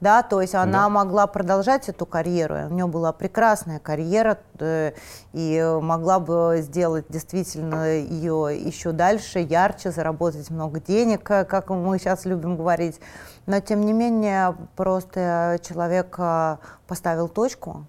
да, 0.00 0.22
то 0.22 0.42
есть 0.42 0.54
она 0.54 0.84
да. 0.84 0.88
могла 0.88 1.26
продолжать 1.26 1.88
эту 1.88 2.04
карьеру, 2.04 2.66
у 2.68 2.74
нее 2.74 2.86
была 2.86 3.12
прекрасная 3.12 3.78
карьера, 3.78 4.38
э, 4.58 4.92
и 5.32 5.78
могла 5.80 6.20
бы 6.20 6.58
сделать 6.60 7.06
действительно 7.08 7.96
ее 7.96 8.50
еще 8.58 8.92
дальше, 8.92 9.38
ярче, 9.38 9.90
заработать 9.90 10.50
много 10.50 10.80
денег, 10.80 11.30
э, 11.30 11.44
как 11.44 11.70
мы 11.70 11.98
сейчас 11.98 12.26
любим 12.26 12.56
говорить, 12.56 13.00
но 13.46 13.60
тем 13.60 13.86
не 13.86 13.94
менее 13.94 14.54
просто 14.76 15.58
человек 15.66 16.14
э, 16.18 16.58
поставил 16.86 17.28
точку, 17.28 17.86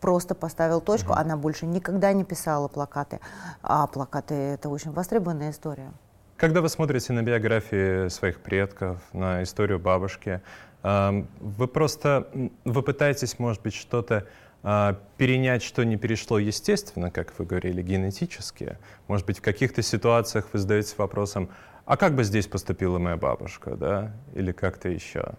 просто 0.00 0.36
поставил 0.36 0.80
точку, 0.80 1.10
угу. 1.10 1.18
она 1.18 1.36
больше 1.36 1.66
никогда 1.66 2.12
не 2.12 2.22
писала 2.22 2.68
плакаты, 2.68 3.18
а 3.62 3.88
плакаты 3.88 4.34
это 4.34 4.68
очень 4.68 4.92
востребованная 4.92 5.50
история. 5.50 5.90
Когда 6.36 6.60
вы 6.60 6.68
смотрите 6.68 7.12
на 7.12 7.24
биографии 7.24 8.06
своих 8.10 8.38
предков, 8.38 8.98
на 9.12 9.42
историю 9.42 9.80
бабушки, 9.80 10.40
вы 10.82 11.68
просто, 11.68 12.28
вы 12.64 12.82
пытаетесь, 12.82 13.38
может 13.38 13.62
быть, 13.62 13.74
что-то 13.74 14.26
а, 14.62 14.98
перенять, 15.16 15.62
что 15.62 15.84
не 15.84 15.96
перешло 15.96 16.38
естественно, 16.38 17.10
как 17.10 17.38
вы 17.38 17.44
говорили, 17.44 17.82
генетически. 17.82 18.78
Может 19.06 19.26
быть, 19.26 19.38
в 19.38 19.42
каких-то 19.42 19.82
ситуациях 19.82 20.48
вы 20.52 20.58
задаетесь 20.58 20.96
вопросом, 20.98 21.50
а 21.84 21.96
как 21.96 22.14
бы 22.14 22.24
здесь 22.24 22.46
поступила 22.46 22.98
моя 22.98 23.16
бабушка, 23.16 23.76
да, 23.76 24.12
или 24.34 24.52
как-то 24.52 24.88
еще. 24.88 25.32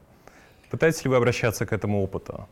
Пытаетесь 0.70 1.04
ли 1.04 1.10
вы 1.10 1.18
обращаться 1.18 1.66
к 1.66 1.74
этому 1.74 2.02
опыту? 2.02 2.48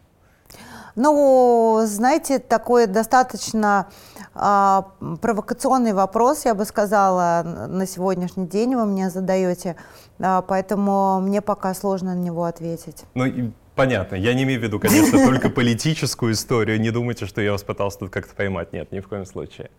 Ну, 0.98 1.84
знаете, 1.86 2.39
такой 2.39 2.88
достаточно 2.88 3.88
э, 4.34 4.82
провокационный 5.22 5.94
вопрос, 5.94 6.44
я 6.46 6.56
бы 6.56 6.66
сказала, 6.66 7.44
на 7.44 7.86
сегодняшний 7.86 8.48
день 8.48 8.75
вы 8.75 8.86
мне 8.88 9.12
задаете, 9.12 9.75
э, 10.18 10.42
поэтому 10.48 11.22
мне 11.22 11.42
пока 11.44 11.75
сложно 11.75 12.16
на 12.16 12.20
него 12.20 12.46
ответить. 12.46 13.06
Ну, 13.13 13.54
понятно. 13.75 14.16
Я 14.16 14.34
не 14.34 14.42
имею 14.42 14.60
в 14.60 14.63
виду, 14.63 14.80
конечно, 14.80 15.24
только 15.24 15.50
политическую 15.51 16.34
историю. 16.34 16.82
Не 16.82 16.89
думайте, 16.89 17.27
что 17.27 17.42
я 17.42 17.51
вас 17.51 17.62
пытался 17.62 18.00
тут 18.00 18.10
как-то 18.10 18.34
поймать. 18.34 18.74
Нет, 18.74 18.92
ни 18.92 19.00
в 19.00 19.08
коем 19.08 19.27
случае. 19.27 19.70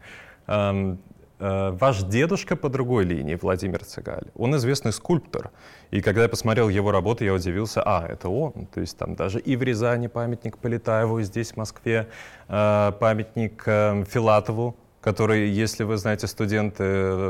Э, 1.40 1.70
ваш 1.70 2.02
дедушка 2.02 2.56
по 2.56 2.68
другой 2.68 3.04
линии, 3.04 3.38
Владимир 3.40 3.84
Цыгаль, 3.84 4.26
он 4.34 4.56
известный 4.56 4.92
скульптор. 4.92 5.50
И 5.92 6.00
когда 6.00 6.22
я 6.22 6.28
посмотрел 6.28 6.68
его 6.68 6.90
работу, 6.90 7.24
я 7.24 7.32
удивился, 7.32 7.82
а, 7.84 8.04
это 8.08 8.28
он. 8.28 8.66
То 8.74 8.80
есть 8.80 8.98
там 8.98 9.14
даже 9.14 9.38
и 9.38 9.54
в 9.56 9.62
Рязани 9.62 10.08
памятник 10.08 10.58
Полетаеву, 10.58 11.20
и 11.20 11.22
здесь 11.22 11.52
в 11.52 11.56
Москве 11.56 12.08
э, 12.48 12.92
памятник 12.98 13.62
э, 13.66 14.04
Филатову, 14.08 14.76
который, 15.00 15.48
если 15.48 15.84
вы 15.84 15.96
знаете, 15.96 16.26
студенты 16.26 16.84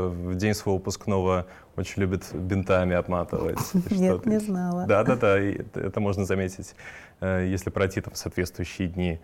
в 0.07 0.35
день 0.35 0.55
своего 0.55 0.77
выпускного 0.77 1.45
очень 1.75 2.01
любят 2.01 2.23
бинтами 2.33 2.95
обматывать. 2.95 3.59
Нет, 3.91 4.25
не 4.25 4.39
знала. 4.39 4.87
Да-да-да, 4.87 5.39
это 5.39 5.99
можно 5.99 6.25
заметить, 6.25 6.73
если 7.21 7.69
пройти 7.69 8.01
там 8.01 8.15
соответствующие 8.15 8.87
дни. 8.87 9.19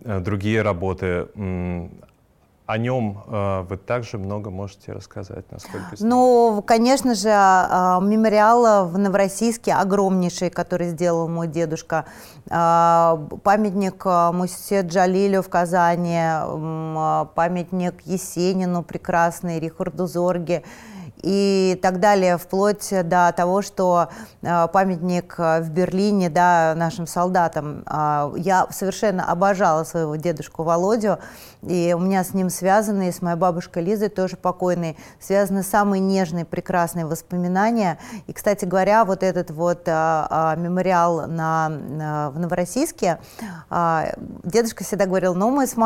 Другие 0.00 0.62
работы 0.62 1.28
о 2.66 2.78
нем 2.78 3.22
э, 3.26 3.64
вы 3.68 3.76
также 3.76 4.18
много 4.18 4.50
можете 4.50 4.92
рассказать, 4.92 5.44
насколько 5.50 5.96
Ну, 5.98 6.62
конечно 6.66 7.14
же, 7.14 7.28
э, 7.28 7.98
мемориал 8.00 8.86
в 8.88 8.98
Новороссийске 8.98 9.74
огромнейший, 9.74 10.50
который 10.50 10.88
сделал 10.88 11.28
мой 11.28 11.48
дедушка. 11.48 12.04
Э, 12.48 13.18
памятник 13.42 14.04
Мусе 14.04 14.82
Джалилю 14.82 15.42
в 15.42 15.48
Казани, 15.48 16.18
э, 16.18 17.26
памятник 17.34 18.02
Есенину 18.04 18.82
прекрасный, 18.82 19.58
Рихарду 19.58 20.06
Зорге. 20.06 20.62
и 21.22 21.78
так 21.80 22.00
далее, 22.00 22.36
вплоть 22.36 22.88
до 22.90 23.32
того, 23.36 23.62
что 23.62 24.08
э, 24.42 24.66
памятник 24.72 25.38
в 25.38 25.70
Берлине 25.70 26.28
да, 26.30 26.74
нашим 26.76 27.06
солдатам. 27.06 27.84
Э, 27.86 28.32
я 28.36 28.66
совершенно 28.70 29.30
обожала 29.30 29.84
своего 29.84 30.16
дедушку 30.16 30.64
Володю, 30.64 31.18
и 31.62 31.94
у 31.96 32.00
меня 32.00 32.24
с 32.24 32.34
ним 32.34 32.50
связаны, 32.50 33.08
и 33.08 33.12
с 33.12 33.22
моей 33.22 33.36
бабушкой 33.36 33.84
Лизой, 33.84 34.08
тоже 34.08 34.36
покойной, 34.36 34.96
связаны 35.20 35.62
самые 35.62 36.00
нежные, 36.00 36.44
прекрасные 36.44 37.06
воспоминания. 37.06 37.98
И, 38.26 38.32
кстати 38.32 38.64
говоря, 38.64 39.04
вот 39.04 39.22
этот 39.22 39.50
вот 39.50 39.82
а, 39.86 40.26
а, 40.28 40.56
мемориал 40.56 41.28
на, 41.28 41.68
на, 41.68 42.30
в 42.30 42.38
Новороссийске, 42.38 43.18
а, 43.70 44.12
дедушка 44.42 44.84
всегда 44.84 45.06
говорил, 45.06 45.34
ну, 45.34 45.50
мы 45.50 45.66
с, 45.66 45.76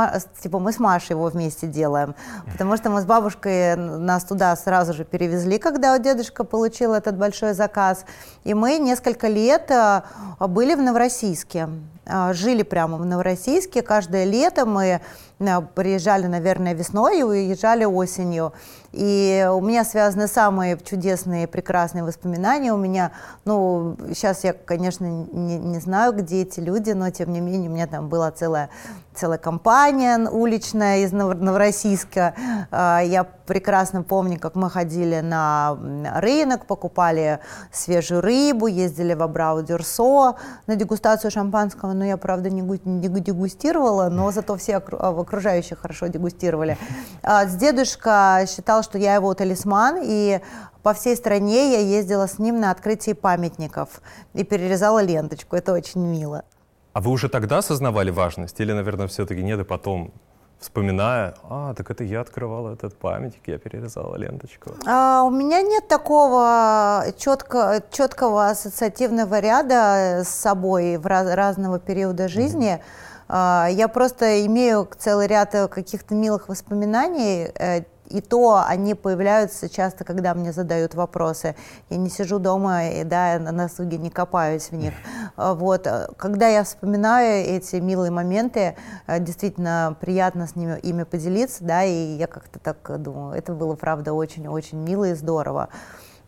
типа, 0.40 0.58
мы 0.58 0.72
с 0.72 0.78
Машей 0.78 1.14
его 1.14 1.26
вместе 1.26 1.66
делаем, 1.66 2.14
потому 2.50 2.76
что 2.76 2.88
мы 2.90 3.02
с 3.02 3.04
бабушкой 3.04 3.76
нас 3.76 4.24
туда 4.24 4.56
сразу 4.56 4.94
же 4.94 5.04
перевезли, 5.04 5.58
когда 5.58 5.98
дедушка 5.98 6.44
получил 6.44 6.94
этот 6.94 7.16
большой 7.18 7.52
заказ, 7.52 8.04
и 8.44 8.54
мы 8.54 8.78
несколько 8.78 9.28
лет 9.28 9.70
а, 9.70 10.04
были 10.40 10.74
в 10.74 10.80
Новороссийске. 10.80 11.68
А, 12.08 12.32
жили 12.32 12.62
прямо 12.62 12.98
в 12.98 13.04
Новороссийске. 13.04 13.82
Каждое 13.82 14.24
лето 14.24 14.64
мы 14.64 15.00
а, 15.40 15.60
приезжали, 15.60 16.26
наверное, 16.26 16.72
весной 16.72 17.20
и 17.20 17.22
уезжали 17.22 17.84
осенью. 17.84 18.52
И 18.92 19.46
у 19.52 19.60
меня 19.60 19.84
связаны 19.84 20.28
самые 20.28 20.78
чудесные, 20.78 21.46
прекрасные 21.48 22.04
воспоминания. 22.04 22.72
У 22.72 22.76
меня, 22.76 23.10
ну, 23.44 23.96
сейчас 24.14 24.44
я, 24.44 24.52
конечно, 24.52 25.04
не, 25.04 25.58
не 25.58 25.80
знаю, 25.80 26.12
где 26.12 26.42
эти 26.42 26.60
люди, 26.60 26.92
но 26.92 27.10
тем 27.10 27.32
не 27.32 27.40
менее 27.40 27.70
у 27.70 27.74
меня 27.74 27.86
там 27.86 28.08
была 28.08 28.30
целая, 28.30 28.70
целая 29.14 29.38
компания 29.38 30.18
уличная 30.30 31.00
из 31.00 31.12
Новороссийска. 31.12 32.34
А, 32.70 33.00
я 33.00 33.24
прекрасно 33.24 34.02
помню, 34.02 34.38
как 34.38 34.54
мы 34.54 34.70
ходили 34.70 35.20
на 35.20 35.76
рынок, 36.14 36.66
покупали 36.66 37.40
свежую 37.72 38.20
рыбу, 38.20 38.66
ездили 38.66 39.14
в 39.14 39.22
Абрау-Дюрсо 39.22 40.36
на 40.66 40.76
дегустацию 40.76 41.30
шампанского 41.30 41.92
но 41.98 42.04
я, 42.04 42.16
правда, 42.16 42.50
не, 42.50 42.62
не 42.62 43.08
дегустировала, 43.20 44.08
но 44.08 44.30
зато 44.30 44.56
все 44.56 44.76
окружающие 44.76 45.76
хорошо 45.76 46.06
дегустировали. 46.06 46.76
А, 47.22 47.44
дедушка 47.46 48.44
считал, 48.48 48.82
что 48.82 48.98
я 48.98 49.14
его 49.14 49.34
талисман, 49.34 50.00
и 50.02 50.40
по 50.82 50.94
всей 50.94 51.16
стране 51.16 51.72
я 51.72 51.80
ездила 51.80 52.26
с 52.26 52.38
ним 52.38 52.60
на 52.60 52.70
открытие 52.70 53.14
памятников 53.14 54.00
и 54.34 54.44
перерезала 54.44 55.02
ленточку. 55.02 55.56
Это 55.56 55.72
очень 55.72 56.00
мило. 56.00 56.44
А 56.92 57.00
вы 57.00 57.10
уже 57.10 57.28
тогда 57.28 57.58
осознавали 57.58 58.10
важность? 58.10 58.58
Или, 58.60 58.72
наверное, 58.72 59.06
все-таки 59.06 59.42
нет, 59.42 59.60
и 59.60 59.64
потом 59.64 60.12
вспоминая, 60.58 61.34
а, 61.48 61.74
так 61.74 61.90
это 61.90 62.04
я 62.04 62.20
открывала 62.20 62.72
этот 62.72 62.96
памятник, 62.96 63.42
я 63.46 63.58
перерезала 63.58 64.16
ленточку? 64.16 64.70
А, 64.86 65.22
у 65.24 65.30
меня 65.30 65.62
нет 65.62 65.88
такого 65.88 67.04
четко, 67.18 67.82
четкого 67.90 68.48
ассоциативного 68.48 69.40
ряда 69.40 70.22
с 70.24 70.28
собой 70.28 70.96
в 70.96 71.06
раз, 71.06 71.34
разного 71.34 71.78
периода 71.78 72.28
жизни. 72.28 72.74
Mm-hmm. 72.74 73.06
А, 73.28 73.68
я 73.70 73.88
просто 73.88 74.46
имею 74.46 74.88
целый 74.98 75.26
ряд 75.26 75.52
каких-то 75.70 76.14
милых 76.14 76.48
воспоминаний, 76.48 77.50
э, 77.54 77.82
и 78.08 78.20
то 78.20 78.62
они 78.66 78.94
появляются 78.94 79.68
часто, 79.68 80.04
когда 80.04 80.34
мне 80.34 80.52
задают 80.52 80.94
вопросы. 80.94 81.56
Я 81.90 81.96
не 81.96 82.08
сижу 82.08 82.38
дома 82.38 82.88
и 82.88 83.04
да, 83.04 83.38
на 83.38 83.52
носуге 83.52 83.98
не 83.98 84.10
копаюсь 84.10 84.70
в 84.70 84.74
них. 84.74 84.92
А 85.36 85.54
вот. 85.54 85.86
Когда 86.16 86.48
я 86.48 86.64
вспоминаю 86.64 87.44
эти 87.44 87.76
милые 87.76 88.10
моменты, 88.10 88.76
э, 89.06 89.20
действительно 89.20 89.96
приятно 90.00 90.46
с 90.46 90.56
ними 90.56 90.78
ими 90.82 91.04
поделиться, 91.04 91.64
да, 91.64 91.84
и 91.84 92.16
я 92.16 92.26
как-то 92.26 92.58
так 92.58 93.00
думаю, 93.02 93.36
это 93.36 93.52
было, 93.52 93.74
правда, 93.74 94.12
очень-очень 94.12 94.78
мило 94.78 95.04
и 95.04 95.14
здорово. 95.14 95.68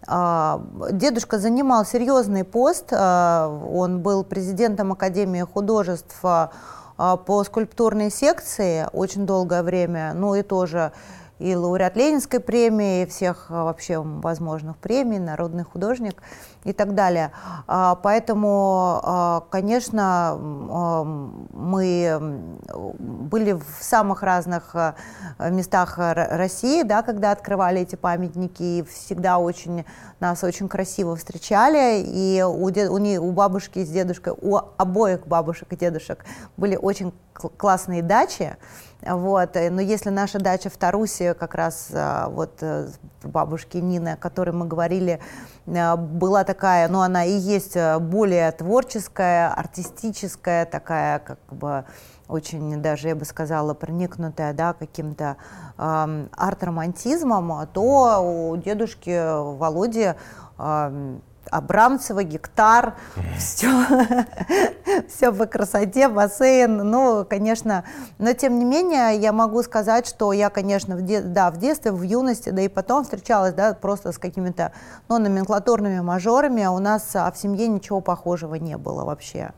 А, 0.06 0.62
дедушка 0.92 1.38
занимал 1.38 1.84
серьезный 1.84 2.44
пост, 2.44 2.92
он 2.92 4.00
был 4.00 4.24
президентом 4.24 4.92
Академии 4.92 5.42
художеств 5.42 6.20
по 6.20 7.44
скульптурной 7.44 8.10
секции 8.10 8.86
очень 8.92 9.26
долгое 9.26 9.62
время, 9.62 10.12
ну 10.14 10.34
и 10.34 10.42
тоже 10.42 10.92
и 11.38 11.54
лауреат 11.54 11.96
Ленинской 11.96 12.40
премии, 12.40 13.02
и 13.02 13.06
всех 13.06 13.46
а, 13.48 13.64
вообще 13.64 13.98
возможных 13.98 14.76
премий, 14.76 15.18
народный 15.18 15.64
художник 15.64 16.22
и 16.64 16.72
так 16.72 16.94
далее. 16.94 17.32
А, 17.66 17.94
поэтому, 17.96 19.00
а, 19.02 19.44
конечно, 19.50 20.36
мы 21.52 22.58
были 22.98 23.52
в 23.52 23.64
самых 23.80 24.22
разных 24.22 24.74
местах 25.38 25.94
России, 25.98 26.82
да, 26.82 27.02
когда 27.02 27.32
открывали 27.32 27.82
эти 27.82 27.96
памятники, 27.96 28.62
и 28.62 28.82
всегда 28.82 29.38
очень 29.38 29.84
нас 30.20 30.42
очень 30.42 30.68
красиво 30.68 31.16
встречали, 31.16 32.02
и 32.04 32.42
у, 32.42 32.70
дед, 32.70 32.90
у, 32.90 32.96
у 32.96 33.32
бабушки 33.32 33.84
с 33.84 33.88
дедушкой, 33.88 34.34
у 34.40 34.58
обоих 34.76 35.26
бабушек 35.26 35.68
и 35.72 35.76
дедушек 35.76 36.24
были 36.56 36.76
очень 36.76 37.12
классные 37.32 38.02
дачи, 38.02 38.56
вот. 39.02 39.56
Э, 39.56 39.70
но 39.70 39.80
если 39.80 40.10
наша 40.10 40.38
дача 40.38 40.70
в 40.70 40.76
Тарусе, 40.76 41.34
как 41.34 41.54
раз 41.54 41.88
а, 41.92 42.28
вот 42.28 42.58
э, 42.60 42.88
бабушки 43.22 43.76
Нины, 43.76 44.10
о 44.10 44.16
которой 44.16 44.50
мы 44.50 44.66
говорили, 44.66 45.20
э, 45.66 45.96
была 45.96 46.44
такая, 46.44 46.88
ну 46.88 47.00
она 47.00 47.24
и 47.24 47.32
есть 47.32 47.76
более 48.00 48.50
творческая, 48.52 49.48
артистическая, 49.54 50.66
такая 50.66 51.20
как 51.20 51.38
бы 51.50 51.84
очень 52.26 52.82
даже, 52.82 53.08
я 53.08 53.14
бы 53.14 53.24
сказала, 53.24 53.72
проникнутая 53.72 54.52
да, 54.52 54.72
каким-то 54.72 55.36
э, 55.78 56.26
арт-романтизмом, 56.36 57.66
то 57.72 58.50
у 58.50 58.56
дедушки 58.56 59.56
Володи 59.58 60.14
э, 60.58 61.18
Абрамцева, 61.50 62.22
гектар, 62.22 62.94
все, 63.38 63.68
все 65.08 65.32
по 65.38 65.46
красоте, 65.46 66.08
бассейн, 66.08 66.76
ну, 66.76 67.24
конечно, 67.28 67.84
но 68.18 68.32
тем 68.32 68.58
не 68.58 68.64
менее 68.64 69.16
я 69.16 69.32
могу 69.32 69.62
сказать, 69.62 70.06
что 70.06 70.32
я, 70.32 70.50
конечно, 70.50 70.96
в 70.96 71.02
де, 71.02 71.20
да, 71.20 71.50
в 71.50 71.58
детстве, 71.58 71.92
в 71.92 72.02
юности, 72.02 72.50
да 72.50 72.62
и 72.62 72.68
потом 72.68 73.04
встречалась, 73.04 73.54
да, 73.54 73.74
просто 73.74 74.12
с 74.12 74.18
какими-то, 74.18 74.72
ну, 75.08 75.18
номенклатурными 75.18 76.00
мажорами, 76.00 76.62
а 76.62 76.70
у 76.70 76.78
нас 76.78 77.14
а, 77.14 77.30
в 77.30 77.38
семье 77.38 77.68
ничего 77.68 78.00
похожего 78.00 78.54
не 78.54 78.76
было 78.76 79.04
вообще, 79.04 79.52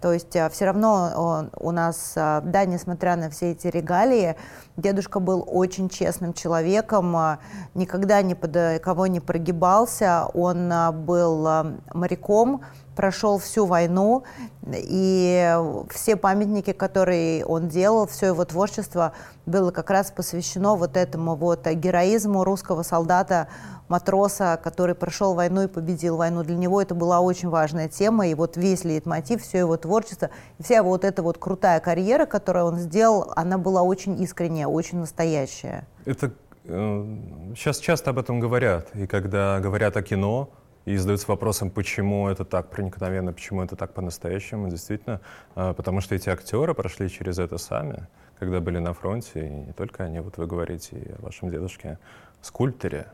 то 0.00 0.12
есть 0.12 0.34
а, 0.36 0.48
все 0.50 0.66
равно 0.66 1.12
он, 1.16 1.50
у 1.58 1.70
нас, 1.70 2.12
а, 2.16 2.40
да, 2.40 2.64
несмотря 2.64 3.16
на 3.16 3.30
все 3.30 3.52
эти 3.52 3.66
регалии, 3.68 4.36
Дедушка 4.76 5.20
был 5.20 5.44
очень 5.46 5.88
честным 5.88 6.32
человеком, 6.32 7.14
а, 7.16 7.38
никогда 7.74 8.20
ни 8.22 8.34
под 8.34 8.80
кого 8.82 9.06
не 9.06 9.20
прогибался. 9.20 10.26
Он 10.34 10.72
а, 10.72 10.90
был 10.90 11.46
а, 11.46 11.76
моряком, 11.92 12.62
прошел 12.94 13.38
всю 13.38 13.66
войну, 13.66 14.24
и 14.66 15.56
все 15.90 16.16
памятники, 16.16 16.72
которые 16.72 17.44
он 17.44 17.68
делал, 17.68 18.06
все 18.06 18.26
его 18.26 18.44
творчество 18.44 19.12
было 19.46 19.70
как 19.70 19.90
раз 19.90 20.10
посвящено 20.10 20.74
вот 20.74 20.96
этому 20.96 21.34
вот 21.34 21.66
героизму 21.66 22.44
русского 22.44 22.82
солдата, 22.82 23.48
матроса, 23.88 24.58
который 24.62 24.94
прошел 24.94 25.34
войну 25.34 25.62
и 25.62 25.66
победил 25.66 26.16
войну. 26.16 26.42
Для 26.42 26.56
него 26.56 26.80
это 26.80 26.94
была 26.94 27.20
очень 27.20 27.48
важная 27.48 27.88
тема, 27.88 28.26
и 28.26 28.34
вот 28.34 28.56
весь 28.56 28.84
лейтмотив, 28.84 29.42
все 29.42 29.58
его 29.58 29.76
творчество, 29.76 30.30
вся 30.58 30.82
вот 30.82 31.04
эта 31.04 31.22
вот 31.22 31.38
крутая 31.38 31.80
карьера, 31.80 32.26
которую 32.26 32.66
он 32.66 32.78
сделал, 32.78 33.32
она 33.36 33.58
была 33.58 33.82
очень 33.82 34.20
искренняя, 34.22 34.66
очень 34.66 34.98
настоящая. 34.98 35.86
Это 36.06 36.32
э, 36.64 37.16
сейчас 37.56 37.78
часто 37.78 38.10
об 38.10 38.18
этом 38.18 38.40
говорят, 38.40 38.88
и 38.94 39.06
когда 39.06 39.60
говорят 39.60 39.96
о 39.96 40.02
кино, 40.02 40.48
и 40.84 40.96
задаются 40.96 41.26
вопросом, 41.28 41.70
почему 41.70 42.28
это 42.28 42.44
так 42.44 42.70
проникновенно, 42.70 43.32
почему 43.32 43.62
это 43.62 43.76
так 43.76 43.94
по-настоящему, 43.94 44.68
действительно, 44.68 45.20
э, 45.56 45.74
потому 45.76 46.00
что 46.00 46.14
эти 46.14 46.28
актеры 46.28 46.74
прошли 46.74 47.08
через 47.08 47.38
это 47.38 47.58
сами, 47.58 48.06
когда 48.38 48.60
были 48.60 48.78
на 48.78 48.92
фронте, 48.92 49.46
и 49.46 49.50
не 49.50 49.72
только 49.72 50.04
они, 50.04 50.20
вот 50.20 50.36
вы 50.36 50.46
говорите 50.46 50.96
и 50.96 51.12
о 51.12 51.22
вашем 51.22 51.50
дедушке, 51.50 51.98
скульпторе, 52.42 53.06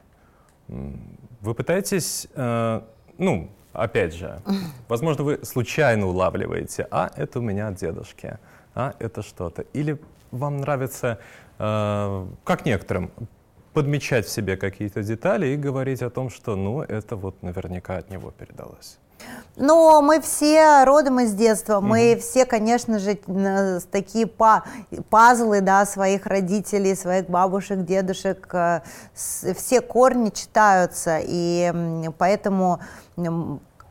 вы 0.68 1.54
пытаетесь, 1.54 2.28
э, 2.34 2.80
ну, 3.18 3.50
опять 3.72 4.14
же, 4.14 4.40
возможно, 4.88 5.24
вы 5.24 5.44
случайно 5.44 6.06
улавливаете, 6.06 6.86
а, 6.90 7.10
это 7.16 7.38
у 7.40 7.42
меня 7.42 7.68
от 7.68 7.76
дедушки, 7.76 8.38
а, 8.74 8.94
это 8.98 9.22
что-то. 9.22 9.62
Или 9.72 9.98
вам 10.30 10.58
нравится, 10.58 11.18
э, 11.58 12.26
как 12.44 12.64
некоторым, 12.64 13.10
подмечать 13.72 14.26
в 14.26 14.30
себе 14.30 14.56
какие-то 14.56 15.02
детали 15.02 15.46
и 15.48 15.56
говорить 15.56 16.02
о 16.02 16.10
том, 16.10 16.30
что, 16.30 16.56
ну, 16.56 16.82
это 16.82 17.16
вот 17.16 17.42
наверняка 17.42 17.96
от 17.96 18.10
него 18.10 18.30
передалось. 18.30 18.98
Но 19.56 20.00
мы 20.00 20.20
все 20.20 20.84
родом 20.84 21.20
из 21.20 21.34
детства, 21.34 21.80
мы 21.80 22.12
mm 22.12 22.20
все, 22.20 22.46
конечно 22.46 22.98
же, 22.98 23.18
такие 23.90 24.26
па 24.26 24.64
пазлы, 25.10 25.60
да, 25.60 25.84
своих 25.84 26.26
родителей, 26.26 26.94
своих 26.94 27.28
бабушек, 27.28 27.84
дедушек, 27.84 28.48
э, 28.52 28.80
все 29.14 29.80
корни 29.82 30.30
читаются, 30.30 31.18
и 31.22 31.72
поэтому 32.16 32.80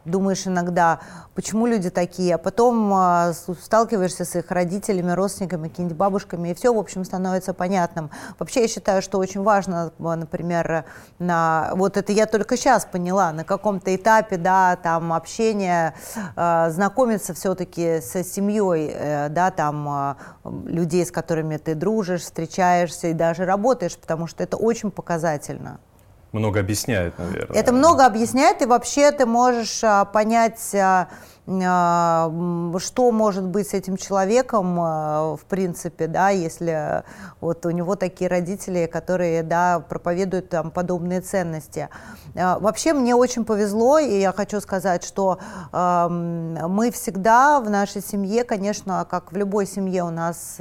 думаешь 0.10 0.46
иногда, 0.46 1.00
почему 1.36 1.66
люди 1.66 1.90
такие, 1.90 2.36
а 2.36 2.38
потом 2.38 2.94
э, 2.94 3.34
сталкиваешься 3.62 4.26
с 4.26 4.36
их 4.36 4.52
родителями, 4.52 5.12
родственниками, 5.12 5.70
какими-нибудь 5.70 5.98
бабушками, 5.98 6.50
и 6.50 6.54
все, 6.54 6.74
в 6.74 6.78
общем, 6.78 7.06
становится 7.06 7.54
понятным. 7.54 8.10
Вообще, 8.38 8.62
я 8.62 8.68
считаю, 8.68 9.02
что 9.02 9.18
очень 9.18 9.44
важно, 9.44 9.92
например, 9.98 10.86
на, 11.20 11.72
вот 11.76 11.98
это 11.98 12.12
я 12.12 12.26
только 12.26 12.58
сейчас 12.58 12.86
поняла, 12.86 13.32
на 13.32 13.44
каком-то 13.44 13.96
этапе, 13.96 14.38
да, 14.38 14.76
там, 14.76 15.14
общения, 15.14 15.94
э, 16.36 16.70
знакомиться 16.72 17.34
все-таки 17.34 18.02
с 18.02 18.24
семьей, 18.24 18.92
э, 18.94 19.30
да, 19.30 19.52
там, 19.52 20.18
людей, 20.66 21.06
с 21.06 21.12
которыми 21.12 21.58
ты 21.58 21.76
дружишь, 21.76 22.22
встречаешься 22.22 23.08
и 23.08 23.14
даже 23.14 23.46
работаешь, 23.46 23.98
потому 23.98 24.28
что 24.28 24.44
это 24.44 24.58
очень 24.58 24.92
показательно. 24.92 25.80
Много 26.32 26.60
объясняет, 26.60 27.18
наверное. 27.18 27.58
Это 27.58 27.74
много 27.74 28.06
объясняет, 28.06 28.62
и 28.62 28.66
вообще 28.66 29.12
ты 29.12 29.26
можешь 29.26 29.84
а, 29.84 30.06
понять, 30.06 30.76
а, 30.76 31.08
а, 31.48 32.32
что 32.78 33.12
может 33.12 33.48
быть 33.48 33.70
с 33.70 33.74
этим 33.74 33.98
человеком, 33.98 34.76
в 34.76 35.40
принципе, 35.50 36.06
да, 36.06 36.30
если 36.30 37.04
вот 37.42 37.66
у 37.66 37.72
него 37.72 37.96
такие 37.96 38.30
родители, 38.30 38.86
которые, 38.86 39.42
да, 39.42 39.80
проповедуют 39.80 40.50
там 40.50 40.70
подобные 40.70 41.22
ценности. 41.22 41.90
Вообще 42.36 42.94
мне 42.94 43.16
очень 43.16 43.46
повезло, 43.46 43.98
и 43.98 44.20
я 44.20 44.32
хочу 44.32 44.62
сказать, 44.62 45.04
что 45.04 45.40
мы 45.72 46.92
всегда 46.92 47.60
в 47.60 47.70
нашей 47.70 48.04
семье, 48.04 48.44
конечно, 48.44 49.08
как 49.10 49.32
в 49.32 49.36
любой 49.36 49.66
семье 49.66 50.04
у 50.04 50.12
нас 50.12 50.60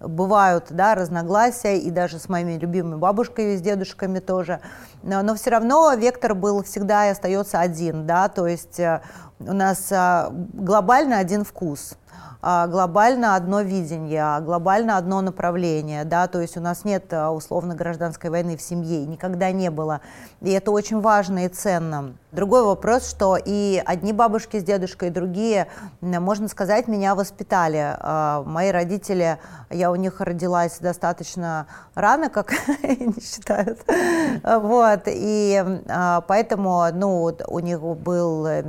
бывают 0.00 0.66
да, 0.70 0.94
разногласия, 0.94 1.78
и 1.78 1.90
даже 1.90 2.18
с 2.18 2.28
моими 2.28 2.58
любимыми 2.58 2.98
бабушками, 2.98 3.56
с 3.56 3.60
дедушками 3.60 4.18
тоже. 4.18 4.60
Но, 5.02 5.22
но 5.22 5.34
все 5.34 5.50
равно 5.50 5.92
вектор 5.94 6.34
был 6.34 6.62
всегда 6.62 7.06
и 7.06 7.10
остается 7.10 7.60
один, 7.60 8.06
да, 8.06 8.28
то 8.28 8.46
есть 8.46 8.80
э, 8.80 9.00
у 9.40 9.52
нас 9.52 9.90
э, 9.90 10.28
глобально 10.30 11.18
один 11.18 11.44
вкус 11.44 11.96
а, 12.40 12.68
глобально 12.68 13.34
одно 13.34 13.62
видение, 13.62 14.22
а 14.22 14.40
глобально 14.40 14.96
одно 14.96 15.20
направление, 15.20 16.04
да, 16.04 16.28
то 16.28 16.40
есть 16.40 16.56
у 16.56 16.60
нас 16.60 16.84
нет 16.84 17.12
э, 17.12 17.26
условно 17.26 17.74
гражданской 17.74 18.30
войны 18.30 18.56
в 18.56 18.62
семье, 18.62 19.06
никогда 19.06 19.50
не 19.50 19.70
было, 19.70 20.00
и 20.40 20.50
это 20.50 20.70
очень 20.70 21.00
важно 21.00 21.46
и 21.46 21.48
ценно. 21.48 22.14
Другой 22.30 22.62
вопрос, 22.62 23.08
что 23.08 23.38
и 23.42 23.82
одни 23.86 24.12
бабушки 24.12 24.58
с 24.58 24.62
дедушкой, 24.62 25.08
и 25.08 25.10
другие, 25.10 25.66
можно 26.02 26.48
сказать, 26.48 26.86
меня 26.86 27.14
воспитали. 27.14 27.96
А, 27.98 28.42
мои 28.44 28.70
родители, 28.70 29.38
я 29.70 29.90
у 29.90 29.94
них 29.94 30.20
родилась 30.20 30.78
достаточно 30.78 31.66
рано, 31.94 32.28
как 32.28 32.52
они 32.82 33.14
считают. 33.22 33.78
Вот, 34.44 35.00
и 35.06 35.80
а, 35.88 36.20
поэтому, 36.20 36.84
ну, 36.92 37.34
у 37.46 37.58
них 37.60 37.80
был, 37.80 38.46
э, 38.46 38.62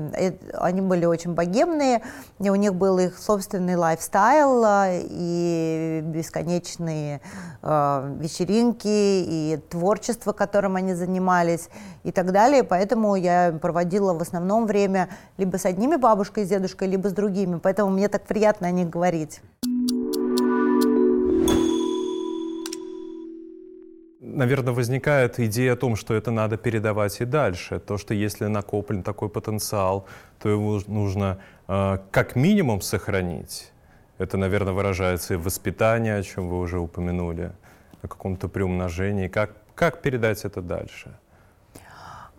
они 0.53 0.79
были 0.79 1.03
очень 1.03 1.33
богемные, 1.33 2.01
у 2.39 2.55
них 2.55 2.73
был 2.75 2.97
их 2.97 3.17
собственный 3.17 3.75
лайфстайл 3.75 4.63
а, 4.63 4.87
и 4.89 6.01
бесконечные 6.05 7.19
вечеринки, 7.61 8.87
и 8.87 9.59
творчество, 9.69 10.31
которым 10.31 10.77
они 10.77 10.93
занимались, 10.93 11.67
и 12.05 12.11
так 12.13 12.31
далее. 12.31 12.63
Поэтому 12.63 13.15
я 13.17 13.48
проводила 13.57 14.13
в 14.13 14.21
основном 14.21 14.67
время 14.67 15.09
либо 15.37 15.57
с 15.57 15.65
одними 15.65 15.95
бабушкой 15.95 16.43
и 16.43 16.45
дедушкой, 16.45 16.87
либо 16.89 17.07
с 17.07 17.13
другими. 17.13 17.59
Поэтому 17.59 17.89
мне 17.89 18.07
так 18.09 18.25
приятно 18.25 18.67
о 18.67 18.71
них 18.71 18.89
говорить. 18.89 19.41
Наверное, 24.39 24.73
возникает 24.73 25.39
идея 25.39 25.73
о 25.73 25.75
том, 25.75 25.95
что 25.95 26.13
это 26.13 26.31
надо 26.31 26.57
передавать 26.57 27.19
и 27.21 27.25
дальше. 27.25 27.79
То, 27.79 27.97
что 27.97 28.13
если 28.13 28.45
накоплен 28.45 29.03
такой 29.03 29.27
потенциал, 29.27 30.05
то 30.39 30.49
его 30.49 30.79
нужно 30.87 31.39
э, 31.67 31.97
как 32.11 32.35
минимум 32.35 32.81
сохранить. 32.81 33.71
Это, 34.17 34.37
наверное, 34.37 34.73
выражается 34.73 35.33
и 35.33 35.37
в 35.37 35.43
воспитании, 35.43 36.11
о 36.11 36.23
чем 36.23 36.49
вы 36.49 36.59
уже 36.59 36.77
упомянули, 36.77 37.51
о 38.01 38.07
каком-то 38.07 38.47
приумножении. 38.47 39.27
Как, 39.27 39.51
как 39.75 40.01
передать 40.01 40.45
это 40.45 40.61
дальше? 40.61 41.17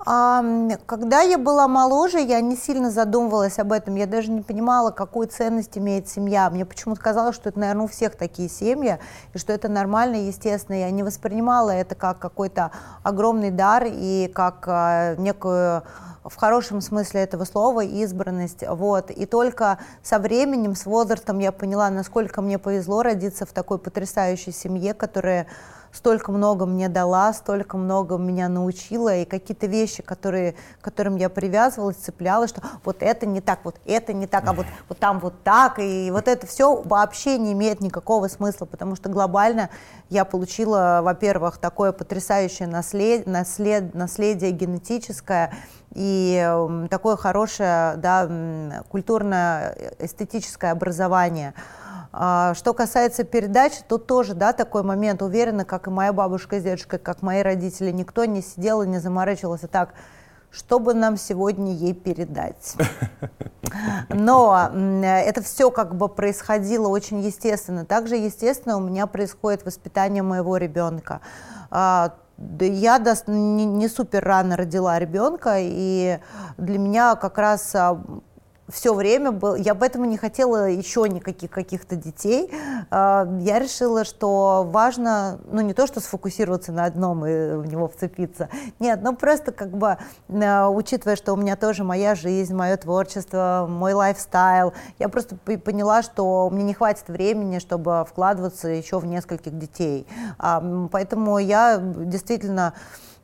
Когда 0.03 1.21
я 1.21 1.37
была 1.37 1.69
моложе, 1.69 2.21
я 2.21 2.41
не 2.41 2.57
сильно 2.57 2.91
задумывалась 2.91 3.59
об 3.59 3.73
этом. 3.73 3.97
Я 3.97 4.07
даже 4.07 4.31
не 4.31 4.41
понимала, 4.41 4.91
какую 4.91 5.29
ценность 5.29 5.77
имеет 5.77 6.09
семья. 6.09 6.49
Мне 6.49 6.65
почему-то 6.65 7.01
казалось, 7.01 7.37
что 7.37 7.51
это, 7.51 7.59
наверное, 7.59 7.85
у 7.85 7.89
всех 7.89 8.17
такие 8.17 8.49
семьи, 8.49 8.99
и 9.35 9.39
что 9.39 9.53
это 9.53 9.69
нормально, 9.69 10.17
естественно. 10.17 10.77
Я 10.77 10.91
не 10.91 11.03
воспринимала 11.03 11.71
это 11.71 11.95
как 11.95 12.19
какой-то 12.19 12.71
огромный 13.03 13.51
дар 13.51 13.85
и 13.87 14.31
как 14.35 14.65
а, 14.67 15.17
некую 15.17 15.83
в 16.25 16.37
хорошем 16.37 16.81
смысле 16.81 17.23
этого 17.23 17.45
слова 17.45 17.83
избранность. 17.83 18.65
Вот. 18.67 19.11
И 19.11 19.27
только 19.27 19.79
со 20.03 20.19
временем, 20.19 20.75
с 20.75 20.87
возрастом 20.87 21.39
я 21.39 21.53
поняла, 21.53 21.91
насколько 21.91 22.43
мне 22.43 22.59
повезло 22.59 23.03
родиться 23.03 23.47
в 23.47 23.53
такой 23.53 23.79
потрясающей 23.79 24.53
семье, 24.53 24.95
которая 24.95 25.47
столько 25.93 26.33
много 26.33 26.67
мне 26.67 26.89
дала, 26.89 27.33
столько 27.33 27.77
много 27.77 28.17
меня 28.17 28.49
научила, 28.49 29.17
и 29.17 29.25
какие-то 29.25 29.67
вещи, 29.67 30.03
которые, 30.03 30.55
к 30.81 30.85
которым 30.85 31.17
я 31.17 31.29
привязывалась, 31.29 31.97
цеплялась, 31.97 32.51
что 32.51 32.63
вот 32.85 33.03
это 33.03 33.27
не 33.27 33.41
так, 33.41 33.61
вот 33.65 33.77
это 33.85 34.13
не 34.13 34.27
так, 34.27 34.47
а 34.47 34.53
вот, 34.53 34.67
вот 34.89 34.99
там 34.99 35.19
вот 35.21 35.43
так, 35.43 35.79
и 35.79 36.11
вот 36.11 36.29
это 36.29 36.47
все 36.47 36.81
вообще 36.83 37.39
не 37.39 37.53
имеет 37.53 37.81
никакого 37.81 38.29
смысла, 38.29 38.67
потому 38.67 38.97
что 38.97 39.09
глобально 39.09 39.71
я 40.09 40.25
получила, 40.25 41.01
во-первых, 41.03 41.59
такое 41.59 41.93
потрясающее 41.93 42.69
наслед, 42.69 43.27
наслед, 43.27 43.95
наследие 43.95 44.53
генетическое, 44.53 45.53
и 45.93 46.87
такое 46.89 47.17
хорошее 47.17 47.95
да, 47.97 48.83
культурно-эстетическое 48.89 50.71
образование– 50.71 51.55
а, 51.90 51.90
что 52.13 52.75
касается 52.75 53.23
передач, 53.25 53.73
тут 53.89 54.07
тоже, 54.07 54.35
да, 54.35 54.53
такой 54.53 54.83
момент, 54.83 55.23
уверена, 55.23 55.65
как 55.65 55.87
и 55.87 55.91
моя 55.91 56.13
бабушка 56.13 56.59
с 56.59 56.63
дедушкой, 56.63 56.99
как 56.99 57.23
мои 57.23 57.43
родители, 57.43 57.91
никто 57.93 58.25
не 58.25 58.43
сидел 58.43 58.83
и 58.83 58.89
не 58.89 58.99
заморачивался 58.99 59.69
так, 59.69 59.95
чтобы 60.51 60.95
нам 60.95 61.17
сегодня 61.17 61.73
ей 61.73 61.95
передать. 61.95 62.75
Но 64.09 64.71
это 65.03 65.43
все 65.43 65.71
как 65.71 65.95
бы 65.95 66.09
происходило 66.09 66.89
очень 66.89 67.21
естественно. 67.21 67.85
Также 67.85 68.17
естественно 68.17 68.77
у 68.77 68.81
меня 68.81 69.07
происходит 69.07 69.65
воспитание 69.65 70.23
моего 70.23 70.57
ребенка. 70.57 71.21
А, 71.71 72.15
я 72.59 72.99
не, 73.27 73.65
не 73.65 73.89
супер 73.89 74.25
рано 74.25 74.57
родила 74.57 74.99
ребенка, 74.99 75.57
и 75.59 76.19
для 76.57 76.79
меня 76.79 77.15
как 77.15 77.39
раз 77.39 77.75
а, 77.75 78.03
все 78.71 78.95
время 78.95 79.33
был, 79.33 79.55
я 79.55 79.75
поэтому 79.75 80.05
не 80.05 80.17
хотела 80.17 80.69
еще 80.69 81.09
никаких 81.09 81.51
каких-то 81.51 81.97
детей. 81.97 82.51
А, 82.91 83.29
я 83.41 83.59
решила, 83.59 84.05
что 84.05 84.67
важно, 84.71 85.39
ну 85.51 85.61
не 85.61 85.75
то, 85.75 85.87
что 85.87 86.01
сфокусироваться 86.01 86.73
на 86.73 86.85
одном 86.85 87.27
и 87.27 87.57
в 87.57 87.67
него 87.67 87.89
вцепиться, 87.89 88.49
нет, 88.79 89.01
ну 89.03 89.15
просто 89.15 89.53
как 89.53 89.71
бы, 89.71 89.99
а, 90.29 90.69
учитывая, 90.69 91.17
что 91.17 91.33
у 91.33 91.37
меня 91.37 91.57
тоже 91.57 91.85
моя 91.85 92.15
жизнь, 92.15 92.55
мое 92.55 92.77
творчество, 92.77 93.67
мой 93.69 93.93
лайфстайл, 93.93 94.73
я 94.99 95.09
просто 95.09 95.37
поняла, 95.37 96.03
что 96.03 96.49
мне 96.51 96.65
не 96.65 96.75
хватит 96.75 97.09
времени, 97.09 97.59
чтобы 97.59 98.05
вкладываться 98.09 98.69
еще 98.69 98.99
в 98.99 99.07
нескольких 99.07 99.59
детей. 99.59 100.07
А, 100.39 100.89
поэтому 100.91 101.39
я 101.39 101.79
действительно 101.81 102.75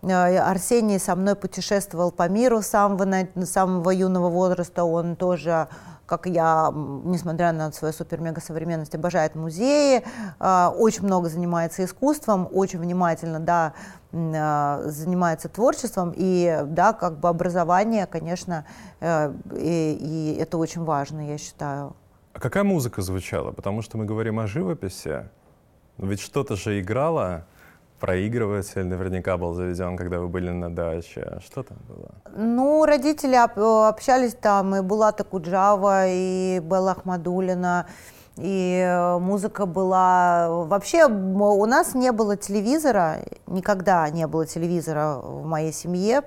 Арсений 0.03 0.99
со 0.99 1.17
мной 1.17 1.35
путешествовал 1.35 2.11
по 2.11 2.29
миру 2.29 2.63
с 2.63 2.67
самого, 2.67 3.27
самого 3.45 3.91
юного 3.91 4.29
возраста. 4.29 4.85
Он 4.85 5.17
тоже 5.17 5.69
как 6.07 6.27
я, 6.27 6.73
несмотря 7.05 7.53
на 7.53 7.73
свою 7.73 7.93
супер-мега-современность, 7.93 8.95
обожает 8.95 9.35
музеи, 9.35 10.05
э, 10.39 10.67
очень 10.69 11.03
много 11.03 11.29
занимается 11.29 11.85
искусством, 11.85 12.49
очень 12.53 12.79
внимательно, 12.79 13.41
да, 13.41 13.73
э, 14.13 14.89
занимается 14.89 15.49
творчеством, 15.49 16.13
и, 16.17 16.63
да, 16.65 16.93
как 16.93 17.19
бы 17.19 17.29
образование, 17.29 18.07
конечно, 18.07 18.65
и, 19.01 19.99
и 20.01 20.39
это 20.41 20.59
очень 20.59 20.85
важно, 20.85 21.29
я 21.29 21.39
считаю. 21.39 21.97
А 22.33 22.39
какая 22.39 22.65
музыка 22.65 23.03
звучала? 23.03 23.51
Потому 23.51 23.83
что 23.83 23.99
мы 23.99 24.05
говорим 24.05 24.39
о 24.39 24.47
живописи, 24.47 25.29
ведь 25.99 26.21
что-то 26.21 26.55
же 26.55 26.81
играло, 26.81 27.47
проигрыватель 28.01 28.85
наверняка 28.85 29.37
был 29.37 29.55
заведен, 29.55 29.97
когда 29.97 30.19
вы 30.19 30.29
были 30.29 30.51
на 30.51 30.75
даче. 30.75 31.39
Что 31.45 31.63
там 31.63 31.79
было? 31.89 32.11
Ну, 32.37 32.85
родители 32.85 33.35
общались 33.35 34.35
там, 34.35 34.77
и 34.77 34.83
Булата 34.83 35.25
Куджава, 35.25 36.07
и 36.07 36.61
Белла 36.61 36.93
Ахмадулина, 36.93 37.87
и 38.37 38.85
э, 38.87 39.19
музыка 39.19 39.65
была... 39.65 40.49
Вообще 40.67 41.07
у 41.07 41.67
нас 41.67 41.95
не 41.95 42.13
было 42.13 42.37
телевизора, 42.37 43.21
никогда 43.47 44.09
не 44.11 44.27
было 44.27 44.45
телевизора 44.47 45.17
в 45.23 45.47
моей 45.47 45.73
семье. 45.73 46.23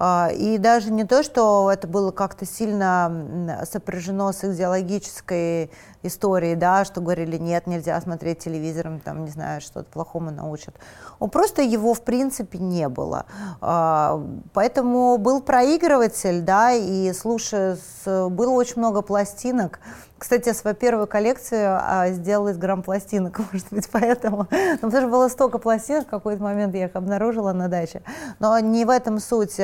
А, 0.00 0.28
и 0.32 0.58
даже 0.58 0.92
не 0.92 1.04
то, 1.04 1.22
что 1.22 1.70
это 1.72 1.88
было 1.88 2.12
как-то 2.12 2.44
сильно 2.46 3.64
сопряжено 3.70 4.30
с 4.32 4.44
идеологической 4.44 5.70
истории, 6.02 6.54
да, 6.54 6.84
что 6.84 7.00
говорили, 7.00 7.36
нет, 7.38 7.66
нельзя 7.66 8.00
смотреть 8.00 8.38
телевизором, 8.40 9.00
там, 9.00 9.24
не 9.24 9.30
знаю, 9.30 9.60
что-то 9.60 9.90
плохому 9.90 10.30
научат. 10.30 10.74
Он 11.18 11.30
просто 11.30 11.62
его, 11.62 11.94
в 11.94 12.02
принципе, 12.02 12.58
не 12.58 12.88
было. 12.88 13.26
А, 13.60 14.22
поэтому 14.52 15.18
был 15.18 15.42
проигрыватель, 15.42 16.42
да, 16.42 16.72
и 16.72 17.12
слушая, 17.12 17.78
было 18.06 18.50
очень 18.50 18.78
много 18.78 19.02
пластинок, 19.02 19.80
кстати, 20.18 20.52
свою 20.52 20.76
первую 20.76 21.06
коллекцию 21.06 21.78
а, 21.80 22.08
сделала 22.10 22.48
из 22.48 22.58
грамм 22.58 22.82
пластинок, 22.82 23.40
может 23.52 23.66
быть, 23.70 23.88
поэтому. 23.90 24.48
Ну, 24.50 24.76
потому 24.76 25.02
что 25.02 25.08
было 25.08 25.28
столько 25.28 25.58
пластинок, 25.58 26.06
в 26.06 26.10
какой-то 26.10 26.42
момент 26.42 26.74
я 26.74 26.86
их 26.86 26.96
обнаружила 26.96 27.52
на 27.52 27.68
даче. 27.68 28.02
Но 28.40 28.58
не 28.58 28.84
в 28.84 28.90
этом 28.90 29.18
суть. 29.20 29.58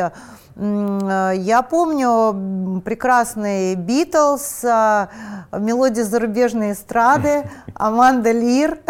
Я 0.57 1.67
помню 1.69 2.81
прекрасный 2.83 3.75
Битлз, 3.75 4.65
а, 4.65 5.09
мелодии 5.53 6.03
зарубежной 6.03 6.73
эстрады, 6.73 7.51
Аманда 7.75 8.33
Лир. 8.33 8.79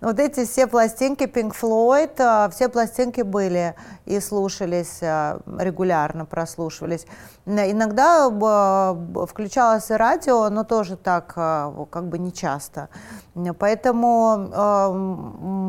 Вот 0.00 0.18
эти 0.18 0.46
все 0.46 0.66
пластинки, 0.66 1.24
Pink 1.24 1.54
Floyd, 1.60 2.12
а, 2.20 2.48
все 2.50 2.68
пластинки 2.68 3.20
были 3.20 3.74
и 4.06 4.18
слушались 4.20 5.00
а, 5.02 5.40
регулярно, 5.58 6.24
прослушивались. 6.24 7.06
Иногда 7.44 8.28
включалось 9.26 9.90
и 9.90 9.94
радио, 9.94 10.19
но 10.26 10.64
тоже 10.64 10.96
так, 10.96 11.34
как 11.34 12.08
бы 12.08 12.18
не 12.18 12.32
часто. 12.32 12.88
Поэтому 13.58 14.48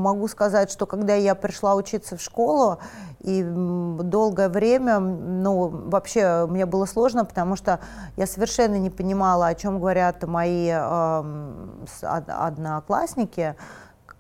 могу 0.01 0.27
сказать, 0.27 0.71
что 0.71 0.85
когда 0.85 1.15
я 1.15 1.35
пришла 1.35 1.75
учиться 1.75 2.17
в 2.17 2.21
школу, 2.21 2.79
и 3.19 3.43
долгое 3.43 4.49
время, 4.49 4.99
ну, 4.99 5.67
вообще 5.67 6.47
мне 6.49 6.65
было 6.65 6.85
сложно, 6.85 7.23
потому 7.23 7.55
что 7.55 7.79
я 8.17 8.25
совершенно 8.25 8.77
не 8.79 8.89
понимала, 8.89 9.47
о 9.47 9.53
чем 9.53 9.79
говорят 9.79 10.23
мои 10.23 10.71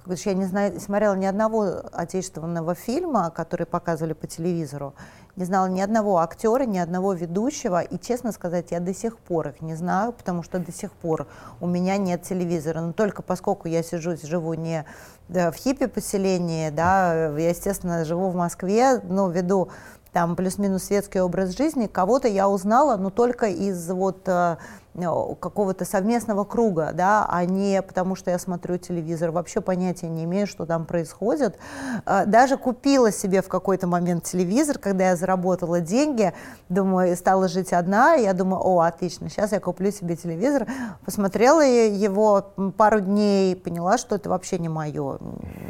э, 0.05 0.11
одноклассники. 0.11 0.29
Я 0.29 0.33
не 0.35 0.45
знаю, 0.45 0.79
смотрела 0.79 1.15
ни 1.15 1.25
одного 1.25 1.81
отечественного 1.91 2.75
фильма, 2.75 3.31
который 3.31 3.65
показывали 3.65 4.13
по 4.13 4.27
телевизору, 4.27 4.93
не 5.35 5.45
знала 5.45 5.67
ни 5.67 5.79
одного 5.79 6.17
актера, 6.17 6.63
ни 6.63 6.77
одного 6.77 7.13
ведущего, 7.13 7.81
и, 7.81 7.97
честно 7.99 8.31
сказать, 8.31 8.71
я 8.71 8.79
до 8.79 8.93
сих 8.93 9.17
пор 9.17 9.49
их 9.49 9.61
не 9.61 9.75
знаю, 9.75 10.11
потому 10.13 10.43
что 10.43 10.59
до 10.59 10.71
сих 10.71 10.91
пор 10.91 11.27
у 11.59 11.67
меня 11.67 11.97
нет 11.97 12.23
телевизора, 12.23 12.81
но 12.81 12.93
только 12.93 13.21
поскольку 13.21 13.67
я 13.67 13.83
сижу, 13.83 14.15
живу 14.17 14.53
не 14.55 14.85
в 15.29 15.53
хиппи-поселении, 15.53 16.69
да, 16.69 17.29
я, 17.37 17.49
естественно, 17.49 18.03
живу 18.03 18.29
в 18.29 18.35
Москве, 18.35 18.99
но 19.03 19.29
веду 19.29 19.69
там 20.13 20.35
плюс-минус 20.35 20.83
светский 20.83 21.21
образ 21.21 21.55
жизни, 21.55 21.87
кого-то 21.87 22.27
я 22.27 22.49
узнала, 22.49 22.97
но 22.97 23.09
только 23.09 23.47
из 23.47 23.89
вот 23.89 24.23
э, 24.25 24.57
какого-то 24.93 25.85
совместного 25.85 26.43
круга, 26.43 26.91
да, 26.93 27.25
а 27.29 27.45
не 27.45 27.81
потому, 27.81 28.15
что 28.15 28.29
я 28.29 28.37
смотрю 28.37 28.77
телевизор, 28.77 29.31
вообще 29.31 29.61
понятия 29.61 30.09
не 30.09 30.25
имею, 30.25 30.47
что 30.47 30.65
там 30.65 30.85
происходит. 30.85 31.57
Э, 32.05 32.25
даже 32.25 32.57
купила 32.57 33.11
себе 33.11 33.41
в 33.41 33.47
какой-то 33.47 33.87
момент 33.87 34.25
телевизор, 34.25 34.79
когда 34.79 35.09
я 35.09 35.15
заработала 35.15 35.79
деньги, 35.79 36.33
думаю, 36.67 37.15
стала 37.15 37.47
жить 37.47 37.71
одна, 37.71 38.15
я 38.15 38.33
думаю, 38.33 38.61
о, 38.61 38.81
отлично, 38.81 39.29
сейчас 39.29 39.53
я 39.53 39.61
куплю 39.61 39.91
себе 39.91 40.17
телевизор, 40.17 40.67
посмотрела 41.05 41.61
его 41.61 42.51
пару 42.75 42.99
дней, 42.99 43.55
поняла, 43.55 43.97
что 43.97 44.15
это 44.15 44.29
вообще 44.29 44.59
не 44.59 44.67
мое, 44.67 45.19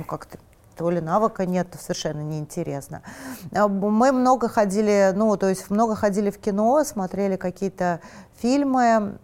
как-то 0.07 0.39
то 0.75 0.89
ли 0.89 1.01
навыка 1.01 1.45
нет, 1.45 1.67
совершенно 1.79 2.21
неинтересно. 2.21 3.01
А, 3.53 3.67
мы 3.67 4.11
много 4.11 4.47
ходили, 4.47 5.11
ну, 5.15 5.35
то 5.37 5.49
есть 5.49 5.69
много 5.69 5.95
ходили 5.95 6.29
в 6.29 6.39
кино, 6.39 6.83
смотрели 6.83 7.35
какие-то 7.35 7.99
фильмы, 8.41 9.17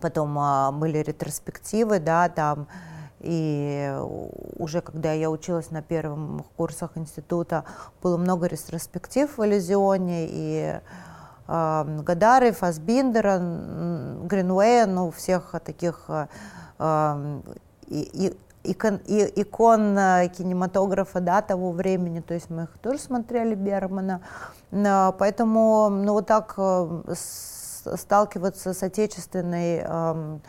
потом 0.00 0.38
а, 0.38 0.72
были 0.72 0.98
ретроспективы, 0.98 2.00
да, 2.00 2.28
там, 2.28 2.66
и 3.20 3.96
уже 4.58 4.80
когда 4.80 5.12
я 5.12 5.30
училась 5.30 5.70
на 5.70 5.82
первых 5.82 6.46
курсах 6.56 6.92
института, 6.96 7.64
было 8.02 8.16
много 8.16 8.46
ретроспектив 8.46 9.36
в 9.36 9.44
Иллюзионе, 9.44 10.26
и 10.28 10.80
э, 11.48 12.00
Гадары, 12.02 12.52
Фасбиндера, 12.52 13.38
Гринвея, 14.22 14.86
ну, 14.86 15.10
всех 15.10 15.54
таких 15.64 16.04
э, 16.08 16.26
и, 17.88 18.10
и 18.12 18.36
икон, 18.72 19.00
и, 19.06 19.32
икон 19.36 19.96
кинематографа 20.36 21.20
да, 21.20 21.42
того 21.42 21.72
времени, 21.72 22.20
то 22.20 22.34
есть 22.34 22.50
мы 22.50 22.64
их 22.64 22.78
тоже 22.82 22.98
смотрели 22.98 23.54
Бермана, 23.54 24.20
поэтому 24.70 25.88
ну, 25.90 26.12
вот 26.12 26.26
так 26.26 26.54
э, 26.56 27.14
сталкиваться 27.94 28.74
с 28.74 28.82
отечественной 28.82 29.78
эм, 29.78 30.40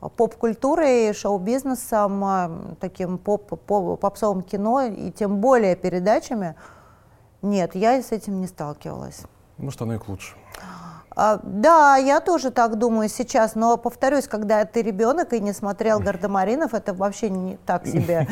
поп-культурой, 0.00 1.12
шоу-бизнесом, 1.12 2.76
таким 2.80 3.18
поп, 3.18 3.60
поп, 3.60 4.00
попсовым 4.00 4.42
кино 4.42 4.82
и 4.82 5.10
тем 5.10 5.40
более 5.40 5.76
передачами, 5.76 6.54
нет, 7.42 7.74
я 7.74 8.02
с 8.02 8.12
этим 8.12 8.40
не 8.40 8.46
сталкивалась. 8.46 9.22
Может, 9.56 9.82
оно 9.82 9.94
и 9.94 9.98
к 9.98 10.08
лучшему. 10.08 10.40
А, 11.22 11.38
да, 11.42 11.96
я 11.98 12.20
тоже 12.20 12.50
так 12.50 12.78
думаю 12.78 13.10
сейчас, 13.10 13.54
но 13.54 13.76
повторюсь, 13.76 14.26
когда 14.26 14.64
ты 14.64 14.80
ребенок 14.80 15.34
и 15.34 15.40
не 15.40 15.52
смотрел 15.52 16.00
Гардемаринов, 16.00 16.72
это 16.72 16.94
вообще 16.94 17.28
не 17.28 17.58
так 17.66 17.86
себе. 17.94 18.26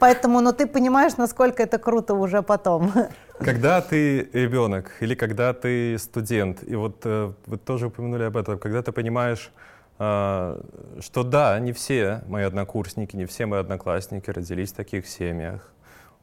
Поэтому, 0.00 0.40
ну 0.40 0.52
ты 0.52 0.66
понимаешь, 0.66 1.16
насколько 1.16 1.62
это 1.62 1.78
круто 1.78 2.14
уже 2.14 2.42
потом. 2.42 2.90
Когда 3.38 3.80
ты 3.80 4.28
ребенок 4.32 4.90
или 4.98 5.14
когда 5.14 5.52
ты 5.52 5.96
студент, 5.98 6.64
и 6.66 6.74
вот 6.74 7.02
э, 7.04 7.32
вы 7.46 7.56
тоже 7.56 7.86
упомянули 7.86 8.24
об 8.24 8.36
этом, 8.36 8.58
когда 8.58 8.82
ты 8.82 8.90
понимаешь, 8.90 9.52
э, 10.00 10.60
что 10.98 11.22
да, 11.22 11.60
не 11.60 11.72
все 11.72 12.22
мои 12.26 12.42
однокурсники, 12.42 13.14
не 13.14 13.26
все 13.26 13.46
мои 13.46 13.60
одноклассники 13.60 14.28
родились 14.28 14.72
в 14.72 14.76
таких 14.76 15.06
семьях, 15.06 15.70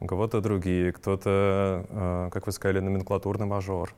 у 0.02 0.08
кого-то 0.08 0.42
другие, 0.42 0.92
кто-то, 0.92 1.86
э, 1.90 2.30
как 2.34 2.48
вы 2.48 2.52
сказали, 2.52 2.82
номенклатурный 2.82 3.46
мажор. 3.46 3.96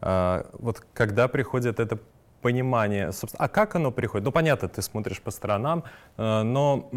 А, 0.00 0.46
вот 0.52 0.82
когда 0.94 1.28
приходит 1.28 1.80
это 1.80 1.98
понимание, 2.42 3.10
а 3.38 3.48
как 3.48 3.74
оно 3.74 3.90
приходит? 3.90 4.24
Ну, 4.24 4.32
понятно, 4.32 4.68
ты 4.68 4.82
смотришь 4.82 5.20
по 5.20 5.30
сторонам, 5.30 5.84
э, 6.16 6.42
но 6.42 6.88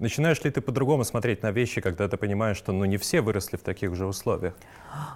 начинаешь 0.00 0.42
ли 0.42 0.50
ты 0.50 0.60
по-другому 0.60 1.04
смотреть 1.04 1.42
на 1.42 1.52
вещи, 1.52 1.80
когда 1.80 2.08
ты 2.08 2.16
понимаешь, 2.16 2.56
что 2.56 2.72
ну, 2.72 2.84
не 2.86 2.96
все 2.96 3.20
выросли 3.20 3.56
в 3.56 3.62
таких 3.62 3.94
же 3.94 4.06
условиях? 4.06 4.54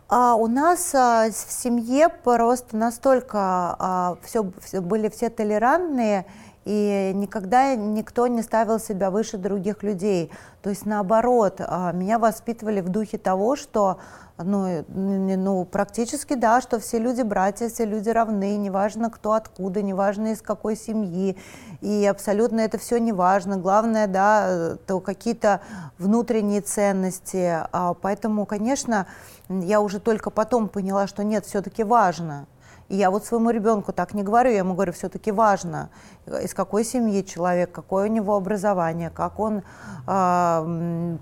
А, 0.09 0.35
у 0.35 0.47
нас 0.47 0.95
а, 0.95 1.31
в 1.31 1.33
семье 1.33 2.09
просто 2.09 2.77
настолько 2.77 3.39
а, 3.79 4.17
все, 4.23 4.53
все, 4.61 4.81
были 4.81 5.09
все 5.09 5.31
толерантные, 5.31 6.27
и 6.65 7.13
никогда 7.15 7.75
никто 7.75 8.27
не 8.27 8.43
ставил 8.43 8.79
себя 8.79 9.11
выше 9.11 9.37
других 9.37 9.83
людей. 9.83 10.31
То 10.63 10.71
есть 10.71 10.87
наоборот, 10.87 11.61
а, 11.61 11.93
меня 11.93 12.19
воспитывали 12.19 12.81
в 12.81 12.89
духе 12.89 13.19
того, 13.19 13.57
что 13.57 13.99
ну, 14.37 14.85
ну, 14.89 15.65
практически 15.65 16.35
да, 16.35 16.61
что 16.61 16.81
все 16.81 16.99
люди 16.99 17.23
братья, 17.23 17.69
все 17.69 17.85
люди 17.85 18.09
равны, 18.09 18.57
неважно 18.57 19.09
кто 19.09 19.33
откуда, 19.35 19.81
неважно 19.81 20.33
из 20.33 20.43
какой 20.43 20.75
семьи, 20.75 21.37
и 21.81 22.05
абсолютно 22.05 22.61
это 22.61 22.77
все 22.79 22.99
неважно. 22.99 23.59
Главное, 23.59 24.09
да, 24.09 24.77
то 24.87 24.99
какие-то 24.99 25.61
внутренние 25.99 26.63
ценности. 26.63 27.59
А, 27.71 27.95
поэтому, 27.95 28.45
конечно, 28.45 29.07
я 29.49 29.81
уже 29.81 30.01
только 30.01 30.31
потом 30.31 30.69
поняла, 30.69 31.07
что 31.07 31.23
нет, 31.23 31.47
все-таки 31.47 31.85
важно. 31.85 32.47
И 32.89 32.97
я 32.97 33.11
вот 33.11 33.25
своему 33.25 33.51
ребенку 33.51 33.93
так 33.93 34.15
не 34.15 34.23
говорю, 34.23 34.51
я 34.51 34.59
ему 34.59 34.75
говорю, 34.75 34.93
все-таки 34.93 35.33
важно, 35.33 35.89
из 36.27 36.53
какой 36.53 36.85
семьи 36.85 37.23
человек, 37.23 37.73
какое 37.73 38.09
у 38.09 38.13
него 38.13 38.37
образование, 38.37 39.11
как 39.11 39.41
он, 39.41 39.63
э, 40.07 41.17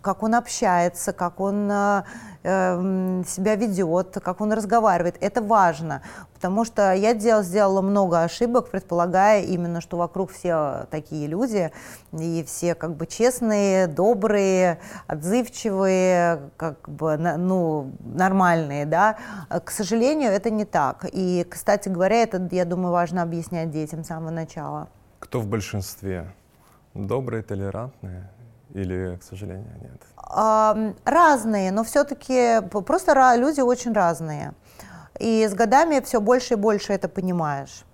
как 0.00 0.22
он 0.22 0.34
общается, 0.34 1.12
как 1.12 1.40
он 1.40 1.70
э, 1.70 2.02
себя 2.44 3.56
ведет, 3.56 4.18
как 4.22 4.42
он 4.42 4.52
разговаривает. 4.52 5.16
Это 5.20 5.40
важно, 5.40 6.02
потому 6.34 6.66
что 6.66 6.92
я 6.92 7.14
дел, 7.14 7.42
сделала 7.42 7.80
много 7.80 8.22
ошибок, 8.22 8.68
предполагая 8.68 9.42
именно, 9.42 9.80
что 9.80 9.96
вокруг 9.96 10.30
все 10.30 10.86
такие 10.90 11.26
люди, 11.26 11.72
и 12.12 12.44
все 12.46 12.74
как 12.74 12.96
бы 12.96 13.06
честные, 13.06 13.86
добрые, 13.86 14.78
отзывчивые, 15.06 16.50
как 16.58 16.86
бы, 16.86 17.16
ну, 17.16 17.92
нормальные, 18.04 18.84
да. 18.84 19.16
К 19.48 19.70
сожалению, 19.70 20.30
это 20.30 20.50
не 20.50 20.66
так. 20.66 21.06
И, 21.12 21.46
кстати 21.48 21.88
говоря, 21.88 22.22
это, 22.22 22.46
я 22.50 22.66
думаю, 22.66 22.92
важно 22.92 23.22
объяснять 23.22 23.70
детям 23.70 24.04
с 24.04 24.08
самого 24.08 24.30
начала. 24.30 24.88
Кто 25.18 25.40
в 25.40 25.46
большинстве? 25.46 26.30
Добрые, 26.92 27.42
толерантные? 27.42 28.30
Или, 28.74 29.16
к 29.16 29.22
сожалению, 29.22 29.72
нет? 29.80 30.02
разные, 31.04 31.70
но 31.70 31.84
все-таки 31.84 32.60
просто 32.70 33.36
люди 33.36 33.60
очень 33.60 33.92
разные. 33.92 34.52
И 35.20 35.46
с 35.46 35.54
годами 35.54 36.00
все 36.00 36.20
больше 36.20 36.54
и 36.54 36.56
больше 36.56 36.92
это 36.92 37.08
понимаешь. 37.08 37.84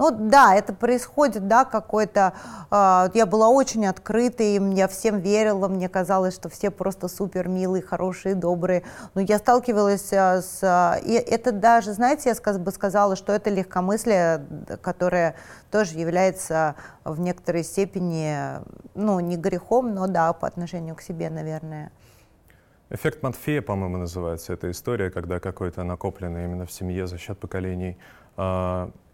Ну 0.00 0.10
да, 0.10 0.54
это 0.54 0.72
происходит, 0.72 1.46
да, 1.46 1.66
какой-то... 1.66 2.32
Э, 2.70 3.10
я 3.12 3.26
была 3.26 3.50
очень 3.50 3.86
открытой, 3.86 4.54
я 4.74 4.88
всем 4.88 5.18
верила, 5.18 5.68
мне 5.68 5.90
казалось, 5.90 6.34
что 6.34 6.48
все 6.48 6.70
просто 6.70 7.06
супер 7.06 7.48
милые, 7.48 7.82
хорошие, 7.82 8.34
добрые. 8.34 8.82
Но 9.14 9.20
я 9.20 9.36
сталкивалась 9.36 10.10
э, 10.10 10.40
с... 10.40 10.98
И 11.04 11.12
это 11.12 11.52
даже, 11.52 11.92
знаете, 11.92 12.34
я 12.34 12.58
бы 12.58 12.70
сказала, 12.70 13.14
что 13.14 13.34
это 13.34 13.50
легкомыслие, 13.50 14.46
которое 14.80 15.34
тоже 15.70 15.98
является 15.98 16.76
в 17.04 17.20
некоторой 17.20 17.62
степени, 17.62 18.34
ну, 18.94 19.20
не 19.20 19.36
грехом, 19.36 19.94
но 19.94 20.06
да, 20.06 20.32
по 20.32 20.48
отношению 20.48 20.94
к 20.94 21.02
себе, 21.02 21.28
наверное. 21.28 21.92
Эффект 22.88 23.22
Матфея, 23.22 23.60
по-моему, 23.60 23.98
называется 23.98 24.54
эта 24.54 24.70
история, 24.70 25.10
когда 25.10 25.40
какой-то 25.40 25.84
накопленный 25.84 26.46
именно 26.46 26.64
в 26.64 26.72
семье 26.72 27.06
за 27.06 27.18
счет 27.18 27.38
поколений 27.38 27.98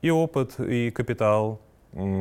и 0.07 0.11
опыт, 0.11 0.61
и 0.61 0.91
капитал, 0.91 1.61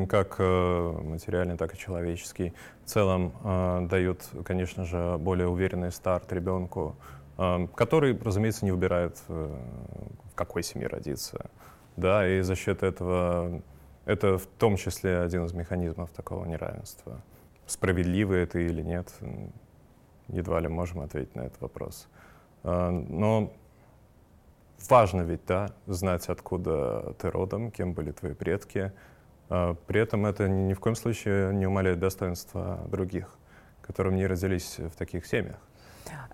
как 0.10 0.38
э, 0.40 0.92
материальный, 1.04 1.56
так 1.56 1.76
и 1.76 1.78
человеческий, 1.78 2.54
в 2.84 2.90
целом 2.90 3.34
э, 3.44 3.88
дают, 3.90 4.24
конечно 4.44 4.86
же, 4.86 5.18
более 5.20 5.48
уверенный 5.48 5.92
старт 5.92 6.34
ребенку, 6.34 6.96
э, 7.38 7.68
который, 7.76 8.18
разумеется, 8.18 8.66
не 8.66 8.72
выбирает, 8.72 9.22
в 9.28 10.34
какой 10.34 10.64
семье 10.64 10.88
родиться. 10.88 11.52
Да, 11.96 12.28
и 12.28 12.42
за 12.42 12.56
счет 12.56 12.82
этого 12.84 13.62
это 14.06 14.38
в 14.38 14.48
том 14.48 14.78
числе 14.78 15.20
один 15.20 15.46
из 15.46 15.54
механизмов 15.54 16.10
такого 16.12 16.46
неравенства. 16.46 17.22
Справедливо 17.68 18.34
это 18.34 18.60
или 18.60 18.82
нет, 18.82 19.14
едва 20.28 20.60
ли 20.60 20.68
можем 20.68 21.02
ответить 21.02 21.36
на 21.36 21.42
этот 21.42 21.62
вопрос. 21.62 22.08
Но 22.64 23.54
важно 24.90 25.22
ведь, 25.22 25.46
да, 25.46 25.70
знать, 25.88 26.28
откуда 26.30 27.14
ты 27.20 27.30
родом, 27.30 27.72
кем 27.72 27.94
были 27.94 28.12
твои 28.12 28.34
предки. 28.34 28.92
А, 29.50 29.76
при 29.88 30.02
этом 30.02 30.26
это 30.26 30.48
ни 30.48 30.74
в 30.74 30.80
коем 30.80 30.96
случае 30.96 31.54
не 31.54 31.68
умаляет 31.68 32.00
достоинства 32.00 32.80
других, 32.88 33.30
которым 33.82 34.16
не 34.16 34.28
родились 34.28 34.78
в 34.78 34.96
таких 34.96 35.26
семьях. 35.26 35.58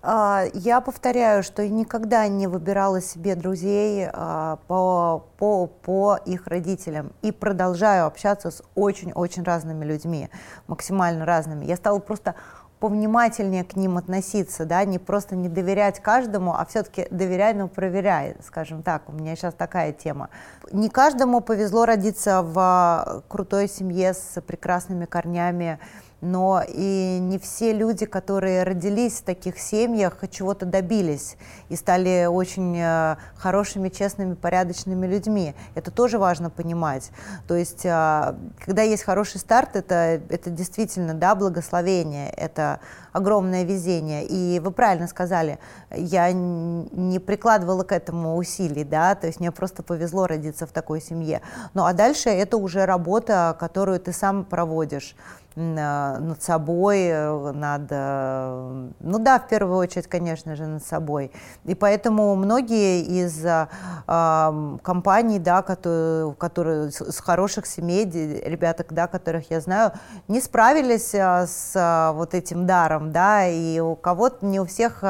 А, 0.02 0.44
я 0.54 0.80
повторяю, 0.80 1.42
что 1.42 1.66
никогда 1.66 2.26
не 2.28 2.46
выбирала 2.46 3.00
себе 3.00 3.36
друзей 3.36 4.08
по, 4.10 5.24
по, 5.38 5.66
по 5.66 6.18
их 6.26 6.46
родителям 6.46 7.12
и 7.22 7.32
продолжаю 7.32 8.06
общаться 8.06 8.50
с 8.50 8.62
очень-очень 8.74 9.44
разными 9.44 9.84
людьми, 9.84 10.28
максимально 10.66 11.24
разными. 11.24 11.64
Я 11.64 11.76
стала 11.76 12.00
просто 12.00 12.34
повнимательнее 12.82 13.62
к 13.62 13.76
ним 13.76 13.96
относиться, 13.96 14.64
да, 14.64 14.84
не 14.84 14.98
просто 14.98 15.36
не 15.36 15.48
доверять 15.48 16.00
каждому, 16.00 16.52
а 16.52 16.64
все-таки 16.64 17.06
доверяй, 17.12 17.54
но 17.54 17.68
проверяй, 17.68 18.34
скажем 18.44 18.82
так. 18.82 19.08
У 19.08 19.12
меня 19.12 19.36
сейчас 19.36 19.54
такая 19.54 19.92
тема. 19.92 20.30
Не 20.72 20.88
каждому 20.88 21.40
повезло 21.42 21.84
родиться 21.84 22.42
в 22.42 23.22
крутой 23.28 23.68
семье 23.68 24.14
с 24.14 24.40
прекрасными 24.40 25.04
корнями, 25.04 25.78
но 26.22 26.62
и 26.66 27.18
не 27.20 27.38
все 27.38 27.72
люди, 27.72 28.06
которые 28.06 28.62
родились 28.62 29.14
в 29.14 29.24
таких 29.24 29.58
семьях, 29.58 30.16
чего-то 30.30 30.64
добились 30.64 31.36
и 31.68 31.76
стали 31.76 32.26
очень 32.26 32.78
э, 32.78 33.16
хорошими, 33.36 33.88
честными, 33.88 34.34
порядочными 34.34 35.06
людьми. 35.06 35.54
Это 35.74 35.90
тоже 35.90 36.18
важно 36.18 36.48
понимать. 36.48 37.10
То 37.48 37.56
есть, 37.56 37.84
э, 37.84 38.34
когда 38.64 38.82
есть 38.82 39.02
хороший 39.02 39.40
старт, 39.40 39.74
это, 39.74 40.22
это 40.28 40.48
действительно 40.48 41.12
да, 41.12 41.34
благословение, 41.34 42.30
это 42.30 42.78
огромное 43.12 43.64
везение. 43.64 44.24
И 44.24 44.60
вы 44.60 44.70
правильно 44.70 45.08
сказали, 45.08 45.58
я 45.90 46.30
не 46.32 47.18
прикладывала 47.18 47.82
к 47.82 47.92
этому 47.92 48.36
усилий, 48.36 48.84
да, 48.84 49.14
то 49.16 49.26
есть 49.26 49.40
мне 49.40 49.50
просто 49.50 49.82
повезло 49.82 50.26
родиться 50.26 50.66
в 50.66 50.70
такой 50.70 51.00
семье. 51.00 51.42
Ну 51.74 51.84
а 51.84 51.92
дальше 51.92 52.30
это 52.30 52.56
уже 52.56 52.86
работа, 52.86 53.56
которую 53.58 53.98
ты 53.98 54.12
сам 54.12 54.44
проводишь. 54.44 55.16
Э, 55.54 56.18
над 56.18 56.42
собой, 56.42 57.00
э, 57.00 57.52
над, 57.52 57.86
э, 57.90 58.88
ну 59.00 59.18
да, 59.18 59.38
в 59.38 59.48
первую 59.48 59.76
очередь, 59.76 60.06
конечно 60.06 60.56
же, 60.56 60.66
над 60.66 60.84
собой. 60.84 61.30
И 61.64 61.74
поэтому 61.74 62.34
многие 62.36 63.02
из 63.02 63.44
э, 63.44 63.66
компаний, 64.82 65.38
да, 65.38 65.62
которые, 65.62 66.34
которые 66.34 66.90
с 66.90 67.18
хороших 67.20 67.66
семей, 67.66 68.04
ребята, 68.06 68.84
да, 68.88 69.06
которых 69.06 69.50
я 69.50 69.60
знаю, 69.60 69.92
не 70.28 70.40
справились 70.40 71.14
с 71.14 72.12
вот 72.14 72.34
этим 72.34 72.66
даром, 72.66 73.12
да, 73.12 73.46
и 73.46 73.78
у 73.80 73.94
кого-то, 73.94 74.46
не 74.46 74.60
у 74.60 74.64
всех 74.64 75.04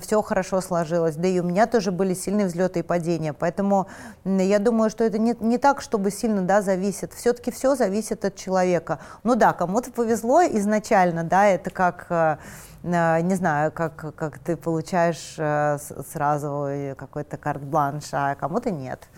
все 0.00 0.20
хорошо 0.22 0.60
сложилось. 0.60 1.16
Да 1.16 1.28
и 1.28 1.40
у 1.40 1.44
меня 1.44 1.66
тоже 1.66 1.92
были 1.92 2.14
сильные 2.14 2.46
взлеты 2.46 2.80
и 2.80 2.82
падения. 2.82 3.32
Поэтому 3.32 3.88
я 4.24 4.58
думаю, 4.58 4.90
что 4.90 5.04
это 5.04 5.18
не, 5.18 5.34
не 5.40 5.58
так, 5.58 5.80
чтобы 5.80 6.10
сильно 6.10 6.42
да, 6.42 6.60
зависит. 6.60 7.12
Все-таки 7.14 7.50
все 7.50 7.74
зависит 7.74 8.24
от 8.24 8.36
человека. 8.36 8.98
Ну 9.24 9.34
да, 9.34 9.52
кому-то 9.52 9.90
повезло 9.90 10.42
изначально, 10.42 11.24
да, 11.24 11.46
это 11.46 11.70
как 11.70 12.06
э, 12.10 12.36
э, 12.82 13.20
не 13.22 13.34
знаю, 13.34 13.72
как, 13.72 14.14
как 14.14 14.38
ты 14.38 14.56
получаешь 14.56 15.34
э, 15.38 15.78
сразу 16.12 16.68
какой-то 16.96 17.36
карт-бланш, 17.36 18.04
а 18.12 18.34
кому-то 18.34 18.70
нет. 18.70 19.08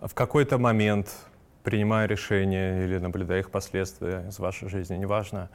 В 0.00 0.14
какой-то 0.14 0.58
момент, 0.58 1.08
принимая 1.62 2.06
решения 2.06 2.84
или 2.84 2.98
наблюдая 2.98 3.40
их 3.40 3.50
последствия 3.50 4.24
из 4.28 4.38
вашей 4.38 4.68
жизни, 4.68 4.96
неважно, 4.96 5.48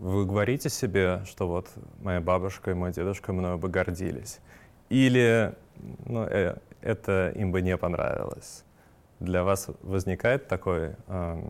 вы 0.00 0.24
говорите 0.24 0.70
себе, 0.70 1.22
что 1.26 1.46
вот 1.46 1.68
моя 2.00 2.20
бабушка 2.20 2.70
и 2.70 2.74
мой 2.74 2.90
дедушка 2.90 3.32
мною 3.32 3.58
бы 3.58 3.68
гордились? 3.68 4.40
Или 4.88 5.54
ну, 6.06 6.24
э, 6.24 6.56
это 6.80 7.32
им 7.36 7.52
бы 7.52 7.60
не 7.60 7.76
понравилось? 7.76 8.64
Для 9.20 9.44
вас 9.44 9.68
возникает 9.82 10.48
такой, 10.48 10.96
э, 11.06 11.42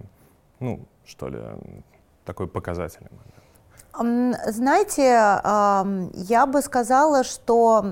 ну, 0.58 0.80
что 1.06 1.28
ли, 1.28 1.38
такой 2.24 2.48
показательный 2.48 3.10
момент? 3.10 4.54
Знаете, 4.54 5.02
я 5.02 6.46
бы 6.46 6.62
сказала, 6.62 7.24
что 7.24 7.84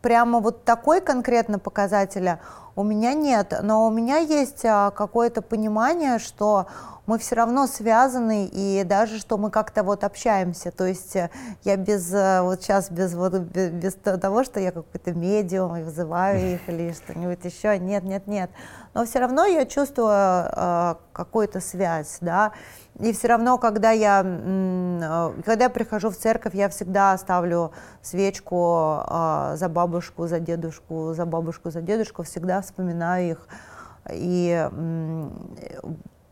прямо 0.00 0.40
вот 0.40 0.64
такой 0.64 1.00
конкретно 1.00 1.58
показателя 1.58 2.40
у 2.76 2.84
меня 2.84 3.14
нет, 3.14 3.54
но 3.62 3.86
у 3.86 3.90
меня 3.90 4.18
есть 4.18 4.64
а, 4.64 4.92
какое-то 4.92 5.42
понимание, 5.42 6.20
что 6.20 6.66
мы 7.08 7.18
все 7.18 7.36
равно 7.36 7.66
связаны, 7.66 8.50
и 8.52 8.84
даже 8.84 9.18
что 9.18 9.38
мы 9.38 9.50
как-то 9.50 9.82
вот 9.82 10.04
общаемся. 10.04 10.70
То 10.70 10.86
есть 10.86 11.16
э, 11.16 11.30
я 11.64 11.76
без, 11.78 12.12
э, 12.12 12.42
вот 12.42 12.62
сейчас 12.62 12.90
без, 12.90 13.14
вот, 13.14 13.32
без, 13.32 13.70
без 13.70 13.94
того, 13.94 14.44
что 14.44 14.60
я 14.60 14.72
какой-то 14.72 15.14
медиум 15.14 15.74
и 15.76 15.82
вызываю 15.82 16.56
их 16.56 16.68
или 16.68 16.92
что-нибудь 17.04 17.42
еще, 17.42 17.78
нет, 17.78 18.04
нет, 18.04 18.26
нет. 18.26 18.50
Но 18.92 19.06
все 19.06 19.20
равно 19.20 19.46
я 19.46 19.64
чувствую 19.64 20.10
э, 20.12 20.94
какую-то 21.14 21.60
связь, 21.60 22.18
да. 22.20 22.52
И 23.00 23.14
все 23.14 23.28
равно, 23.28 23.56
когда 23.56 23.90
я, 23.90 24.22
э, 24.22 25.32
когда 25.46 25.64
я 25.64 25.70
прихожу 25.70 26.10
в 26.10 26.16
церковь, 26.16 26.54
я 26.54 26.68
всегда 26.68 27.16
ставлю 27.16 27.72
свечку 28.02 29.02
э, 29.08 29.54
за 29.56 29.70
бабушку, 29.70 30.26
за 30.26 30.40
дедушку, 30.40 31.14
за 31.14 31.24
бабушку, 31.24 31.70
за 31.70 31.80
дедушку, 31.80 32.22
всегда 32.24 32.60
вспоминаю 32.60 33.30
их. 33.30 33.48
И 34.10 34.68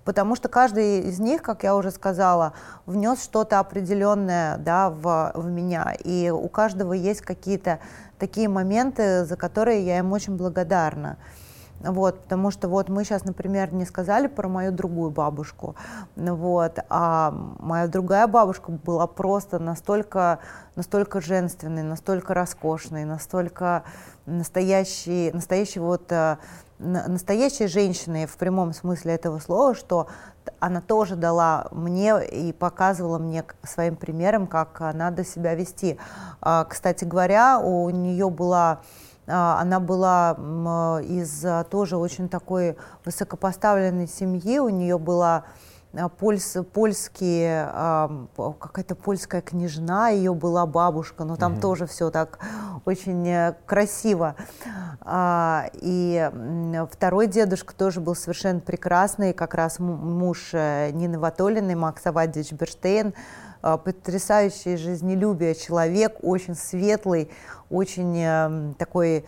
потому 0.07 0.37
что 0.37 0.49
каждый 0.49 1.01
из 1.01 1.19
них, 1.19 1.43
как 1.43 1.65
я 1.65 1.77
уже 1.77 1.91
сказала, 1.91 2.55
внес 2.87 3.23
что-то 3.23 3.59
определенное 3.59 4.57
да, 4.57 4.89
в, 4.89 5.33
в 5.35 5.51
меня, 5.51 5.95
и 6.05 6.31
у 6.31 6.49
каждого 6.49 6.95
есть 6.95 7.21
какие-то 7.21 7.81
такие 8.19 8.49
моменты, 8.49 9.27
за 9.27 9.37
которые 9.37 9.85
я 9.85 9.99
им 9.99 10.13
очень 10.13 10.37
благодарна. 10.37 11.19
Вот, 11.81 12.21
потому 12.21 12.51
что 12.51 12.69
вот 12.69 12.89
мы 12.89 13.05
сейчас, 13.05 13.25
например, 13.25 13.75
не 13.75 13.85
сказали 13.85 14.29
про 14.29 14.49
мою 14.49 14.73
другую 14.73 15.11
бабушку, 15.11 15.77
вот, 16.15 16.79
а 16.89 17.33
моя 17.59 17.87
другая 17.87 18.27
бабушка 18.27 18.71
была 18.73 19.07
просто 19.07 19.59
настолько, 19.59 20.39
настолько 20.75 21.21
женственной, 21.21 21.83
настолько 21.83 22.33
роскошной, 22.33 23.05
настолько 23.05 23.83
настоящей, 24.25 25.33
настоящей 25.33 25.81
вот 25.81 26.11
э, 26.11 26.39
настоящей 26.79 27.67
женщиной 27.67 28.27
в 28.27 28.37
прямом 28.37 28.73
смысле 28.73 29.15
этого 29.15 29.39
слова, 29.39 29.75
что 29.75 30.09
она 30.61 30.81
тоже 30.81 31.17
дала 31.17 31.67
мне 31.71 32.25
и 32.27 32.53
показывала 32.53 33.19
мне 33.19 33.45
своим 33.63 33.97
примером, 33.97 34.47
как 34.47 34.81
надо 34.95 35.25
себя 35.25 35.55
вести. 35.55 35.99
А, 36.41 36.65
кстати 36.65 37.05
говоря, 37.05 37.59
у 37.59 37.91
нее 37.91 38.31
была 38.31 38.81
а, 39.27 39.61
она 39.61 39.81
была 39.81 40.33
из 41.03 41.45
тоже 41.71 41.97
очень 41.97 42.29
такой 42.29 42.77
высокопоставленной 43.05 44.07
семьи, 44.07 44.59
у 44.59 44.69
нее 44.69 44.99
была 44.99 45.37
а, 45.37 45.45
польс, 46.19 46.57
польские, 46.73 47.71
какая-то 48.37 48.95
польская 48.95 49.41
княжна, 49.41 50.09
ее 50.09 50.35
была 50.35 50.67
бабушка, 50.67 51.25
но 51.25 51.37
там 51.37 51.55
угу. 51.55 51.61
тоже 51.61 51.87
все 51.87 52.11
так 52.11 52.39
очень 52.85 53.27
э, 53.29 53.55
красиво. 53.67 54.37
А, 55.01 55.67
и 55.75 56.31
второй 56.91 57.27
дедушка 57.27 57.75
тоже 57.75 58.01
был 58.01 58.15
совершенно 58.15 58.61
прекрасный, 58.61 59.33
как 59.33 59.55
раз 59.55 59.79
муж 59.79 60.51
э, 60.53 60.91
Нины 60.93 61.19
Ватолиной, 61.19 61.75
Макс 61.75 62.05
Авадьевич 62.07 62.53
Берштейн, 62.53 63.15
потрясающий 63.61 64.77
жизнелюбие 64.77 65.55
человек, 65.55 66.17
очень 66.23 66.55
светлый, 66.55 67.31
очень 67.71 68.17
э, 68.19 68.75
такой 68.79 69.19
э, 69.19 69.25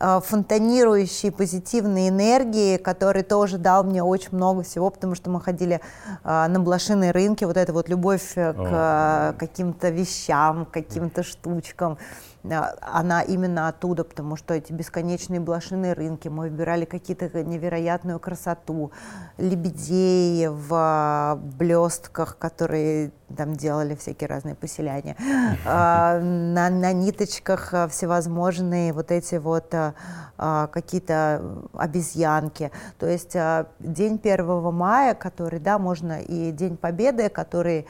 фонтанирующей 0.00 1.30
позитивной 1.30 2.08
энергии, 2.08 2.76
который 2.76 3.22
тоже 3.22 3.58
дал 3.58 3.84
мне 3.84 4.02
очень 4.02 4.30
много 4.32 4.62
всего, 4.62 4.90
потому 4.90 5.14
что 5.14 5.30
мы 5.30 5.40
ходили 5.40 5.80
э, 6.24 6.46
на 6.48 6.60
блошиные 6.60 7.10
рынки, 7.10 7.44
вот 7.44 7.56
эта 7.56 7.72
вот 7.72 7.88
любовь 7.88 8.34
к 8.34 9.34
каким-то 9.38 9.90
вещам, 9.90 10.66
каким-то 10.70 11.22
штучкам, 11.22 11.98
она 12.44 13.22
именно 13.22 13.68
оттуда, 13.68 14.04
потому 14.04 14.36
что 14.36 14.54
эти 14.54 14.72
бесконечные 14.72 15.40
блошиные 15.40 15.94
рынки, 15.94 16.28
мы 16.28 16.50
выбирали 16.50 16.84
какие-то 16.84 17.42
невероятную 17.42 18.20
красоту, 18.20 18.92
лебедей 19.38 20.48
в 20.48 21.40
блестках, 21.58 22.36
которые 22.38 23.12
там 23.34 23.54
делали 23.54 23.94
всякие 23.94 24.28
разные 24.28 24.54
поселяния, 24.54 25.16
а, 25.66 26.18
на, 26.20 26.70
на 26.70 26.92
ниточках 26.92 27.74
всевозможные 27.90 28.92
вот 28.92 29.10
эти 29.10 29.36
вот 29.36 29.74
а, 29.74 29.94
а, 30.36 30.66
какие-то 30.68 31.42
обезьянки. 31.74 32.70
То 32.98 33.06
есть 33.06 33.36
день 33.80 34.20
1 34.22 34.72
мая, 34.72 35.14
который, 35.14 35.58
да, 35.58 35.78
можно 35.78 36.20
и 36.20 36.50
День 36.52 36.76
Победы, 36.76 37.28
который 37.28 37.86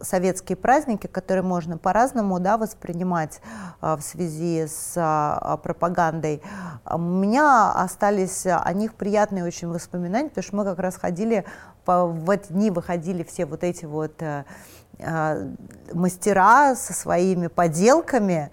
советские 0.00 0.56
праздники, 0.56 1.06
которые 1.06 1.42
можно 1.42 1.78
по-разному, 1.78 2.40
да, 2.40 2.56
воспринимать 2.56 3.40
в 3.80 4.00
связи 4.00 4.66
с 4.66 5.58
пропагандой. 5.62 6.42
У 6.90 6.98
меня 6.98 7.72
остались 7.72 8.46
о 8.46 8.72
них 8.72 8.94
приятные 8.94 9.44
очень 9.44 9.68
воспоминания, 9.68 10.28
потому 10.28 10.44
что 10.44 10.56
мы 10.56 10.64
как 10.64 10.78
раз 10.78 10.96
ходили 10.96 11.44
по, 11.84 12.06
в 12.06 12.30
эти 12.30 12.52
дни 12.52 12.70
выходили 12.70 13.22
все 13.22 13.46
вот 13.46 13.64
эти 13.64 13.84
вот 13.84 14.20
э, 14.20 14.44
э, 14.98 15.50
мастера 15.92 16.74
со 16.74 16.92
своими 16.92 17.48
поделками, 17.48 18.50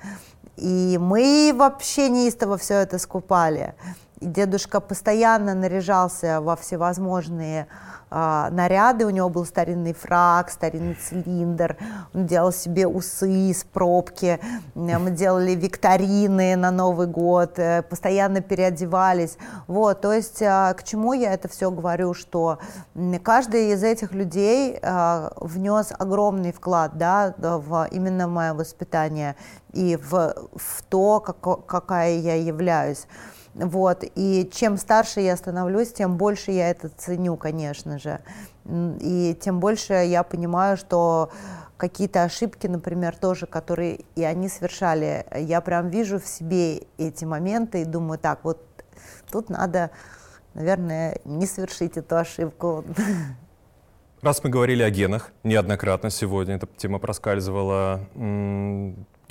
и 0.57 0.97
мы 1.01 1.53
вообще 1.55 2.09
неистово 2.09 2.57
все 2.57 2.75
это 2.75 2.99
скупали. 2.99 3.73
И 4.21 4.27
дедушка 4.27 4.79
постоянно 4.79 5.55
наряжался 5.55 6.41
во 6.41 6.55
всевозможные 6.55 7.67
а, 8.11 8.49
наряды, 8.51 9.05
у 9.05 9.09
него 9.09 9.29
был 9.29 9.45
старинный 9.45 9.93
фраг, 9.93 10.51
старинный 10.51 10.95
цилиндр, 10.95 11.75
он 12.13 12.27
делал 12.27 12.51
себе 12.51 12.85
усы 12.85 13.49
из 13.49 13.63
пробки, 13.63 14.39
мы 14.75 15.09
делали 15.09 15.51
викторины 15.51 16.55
на 16.55 16.69
Новый 16.71 17.07
год, 17.07 17.57
э, 17.57 17.81
постоянно 17.83 18.41
переодевались. 18.41 19.37
Вот, 19.67 20.01
то 20.01 20.11
есть 20.13 20.43
а, 20.43 20.73
к 20.73 20.83
чему 20.83 21.13
я 21.13 21.33
это 21.33 21.47
все 21.47 21.71
говорю, 21.71 22.13
что 22.13 22.59
каждый 23.23 23.71
из 23.71 23.81
этих 23.81 24.11
людей 24.11 24.77
а, 24.83 25.33
внес 25.37 25.93
огромный 25.97 26.51
вклад 26.51 26.97
да, 26.97 27.33
в 27.37 27.87
именно 27.89 28.27
мое 28.27 28.53
воспитание 28.53 29.35
и 29.73 29.95
в, 29.95 30.35
в 30.53 30.83
то, 30.89 31.21
как, 31.21 31.65
какая 31.65 32.17
я 32.17 32.35
являюсь. 32.35 33.07
Вот. 33.53 34.03
И 34.15 34.49
чем 34.53 34.77
старше 34.77 35.21
я 35.21 35.35
становлюсь, 35.35 35.91
тем 35.91 36.17
больше 36.17 36.51
я 36.51 36.69
это 36.69 36.89
ценю, 36.89 37.35
конечно 37.37 37.99
же. 37.99 38.19
И 38.65 39.37
тем 39.41 39.59
больше 39.59 39.93
я 39.93 40.23
понимаю, 40.23 40.77
что 40.77 41.31
какие-то 41.77 42.23
ошибки, 42.23 42.67
например, 42.67 43.15
тоже, 43.15 43.47
которые 43.47 44.01
и 44.15 44.23
они 44.23 44.49
совершали, 44.49 45.25
я 45.35 45.61
прям 45.61 45.89
вижу 45.89 46.19
в 46.19 46.27
себе 46.27 46.83
эти 46.97 47.25
моменты 47.25 47.81
и 47.81 47.85
думаю, 47.85 48.19
так, 48.19 48.41
вот 48.43 48.63
тут 49.31 49.49
надо, 49.49 49.89
наверное, 50.53 51.17
не 51.25 51.47
совершить 51.47 51.97
эту 51.97 52.17
ошибку. 52.17 52.85
Раз 54.21 54.43
мы 54.43 54.51
говорили 54.51 54.83
о 54.83 54.89
генах 54.91 55.31
неоднократно 55.43 56.11
сегодня, 56.11 56.55
эта 56.55 56.67
тема 56.77 56.99
проскальзывала, 56.99 58.01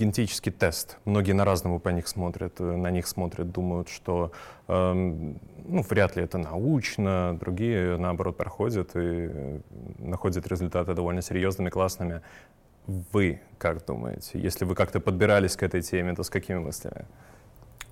генетический 0.01 0.53
тест. 0.53 0.99
Многие 1.05 1.33
на-разному 1.33 1.79
по 1.79 1.91
них 1.91 2.09
смотрят, 2.09 2.61
э, 2.61 2.77
на 2.77 2.91
них 2.91 3.07
смотрят, 3.07 3.53
думают, 3.53 3.89
что 3.89 4.33
э, 4.69 4.93
ну, 4.93 5.83
вряд 5.83 6.17
ли 6.17 6.23
это 6.23 6.39
научно, 6.39 7.37
другие, 7.39 7.97
наоборот, 7.97 8.37
проходят 8.37 8.97
и 8.97 9.29
э, 9.33 9.61
находят 9.99 10.47
результаты 10.47 10.95
довольно 10.95 11.23
серьезными, 11.23 11.71
классными. 11.71 12.21
Вы 12.87 13.41
как 13.59 13.85
думаете? 13.87 14.41
Если 14.41 14.65
вы 14.65 14.75
как-то 14.75 15.01
подбирались 15.01 15.57
к 15.57 15.63
этой 15.63 15.83
теме, 15.83 16.15
то 16.15 16.23
с 16.23 16.31
какими 16.31 16.59
мыслями? 16.59 17.05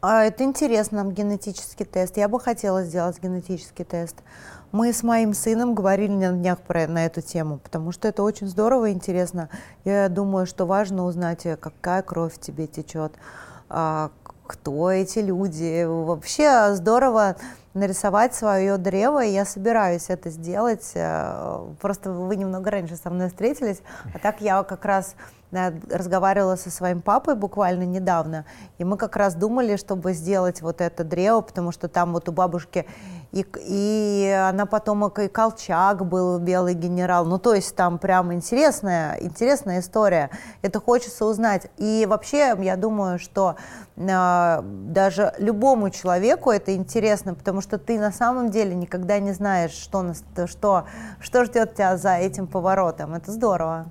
А, 0.01 0.25
это 0.25 0.45
интересно, 0.45 1.05
генетический 1.05 1.85
тест. 1.85 2.17
Я 2.17 2.29
бы 2.29 2.39
хотела 2.39 2.85
сделать 2.85 3.21
генетический 3.21 3.85
тест. 3.85 4.17
Мы 4.71 4.93
с 4.93 5.03
моим 5.03 5.35
сыном 5.35 5.75
говорили 5.75 6.13
на 6.13 6.33
днях 6.33 6.61
про, 6.61 6.87
на 6.87 7.07
эту 7.07 7.21
тему, 7.21 7.59
потому 7.59 7.91
что 7.91 8.07
это 8.07 8.23
очень 8.23 8.47
здорово 8.47 8.91
и 8.91 8.93
интересно. 8.93 9.49
Я 9.85 10.09
думаю, 10.09 10.47
что 10.47 10.67
важно 10.67 11.05
узнать, 11.05 11.47
э, 11.47 11.57
какая 11.57 12.03
кровь 12.03 12.39
тебе 12.39 12.69
течет, 12.69 13.13
а, 13.69 14.13
кто 14.47 14.91
эти 14.93 15.19
люди. 15.19 15.85
Вообще 15.85 16.75
здорово 16.75 17.35
нарисовать 17.75 18.35
свое 18.35 18.77
древо, 18.77 19.25
и 19.25 19.33
я 19.33 19.45
собираюсь 19.45 20.11
это 20.11 20.31
сделать. 20.31 20.93
Э, 20.95 21.67
просто 21.81 22.13
вы 22.13 22.37
немного 22.37 22.71
раньше 22.71 22.97
со 22.97 23.11
мной 23.11 23.29
встретились, 23.29 23.83
а 24.15 24.21
так 24.21 24.41
я 24.41 24.63
как 24.63 24.85
раз 24.85 25.17
разговаривала 25.51 26.57
со 26.57 26.71
своим 26.71 27.01
папой 27.01 27.35
буквально 27.35 27.85
недавно, 27.85 28.45
и 28.79 28.85
мы 28.85 28.97
как 28.97 29.17
раз 29.17 29.35
думали, 29.35 29.77
чтобы 29.77 30.13
сделать 30.13 30.63
вот 30.63 30.81
это 30.81 31.05
древо, 31.05 31.41
потому 31.41 31.73
что 31.73 31.89
там 31.89 32.13
вот 32.13 32.29
у 32.29 32.33
бабушки 32.33 32.87
и, 33.33 33.45
и 33.67 34.31
она 34.31 34.65
потомок 34.65 35.19
и 35.19 35.29
Колчак 35.29 36.07
был 36.07 36.39
белый 36.39 36.75
генерал. 36.75 37.27
Ну, 37.27 37.39
то 37.39 37.55
есть 37.55 37.77
там 37.77 37.99
прям 37.99 38.33
интересная, 38.33 39.19
интересная 39.21 39.81
история. 39.81 40.31
Это 40.63 40.81
хочется 40.81 41.27
узнать. 41.27 41.71
И 41.77 42.07
вообще, 42.09 42.57
я 42.59 42.77
думаю, 42.77 43.19
что 43.19 43.57
э, 43.97 44.61
даже 44.63 45.35
любому 45.39 45.91
человеку 45.91 46.51
это 46.51 46.75
интересно, 46.75 47.35
потому 47.35 47.61
что 47.61 47.79
ты 47.79 47.99
на 47.99 48.13
самом 48.13 48.51
деле 48.51 48.75
никогда 48.75 49.19
не 49.19 49.33
знаешь, 49.33 49.73
что, 49.73 50.15
что, 50.47 50.85
что 51.21 51.45
ждет 51.45 51.75
тебя 51.75 51.97
за 51.99 52.17
этим 52.17 52.47
поворотом. 52.47 53.15
Это 53.15 53.31
здорово. 53.31 53.91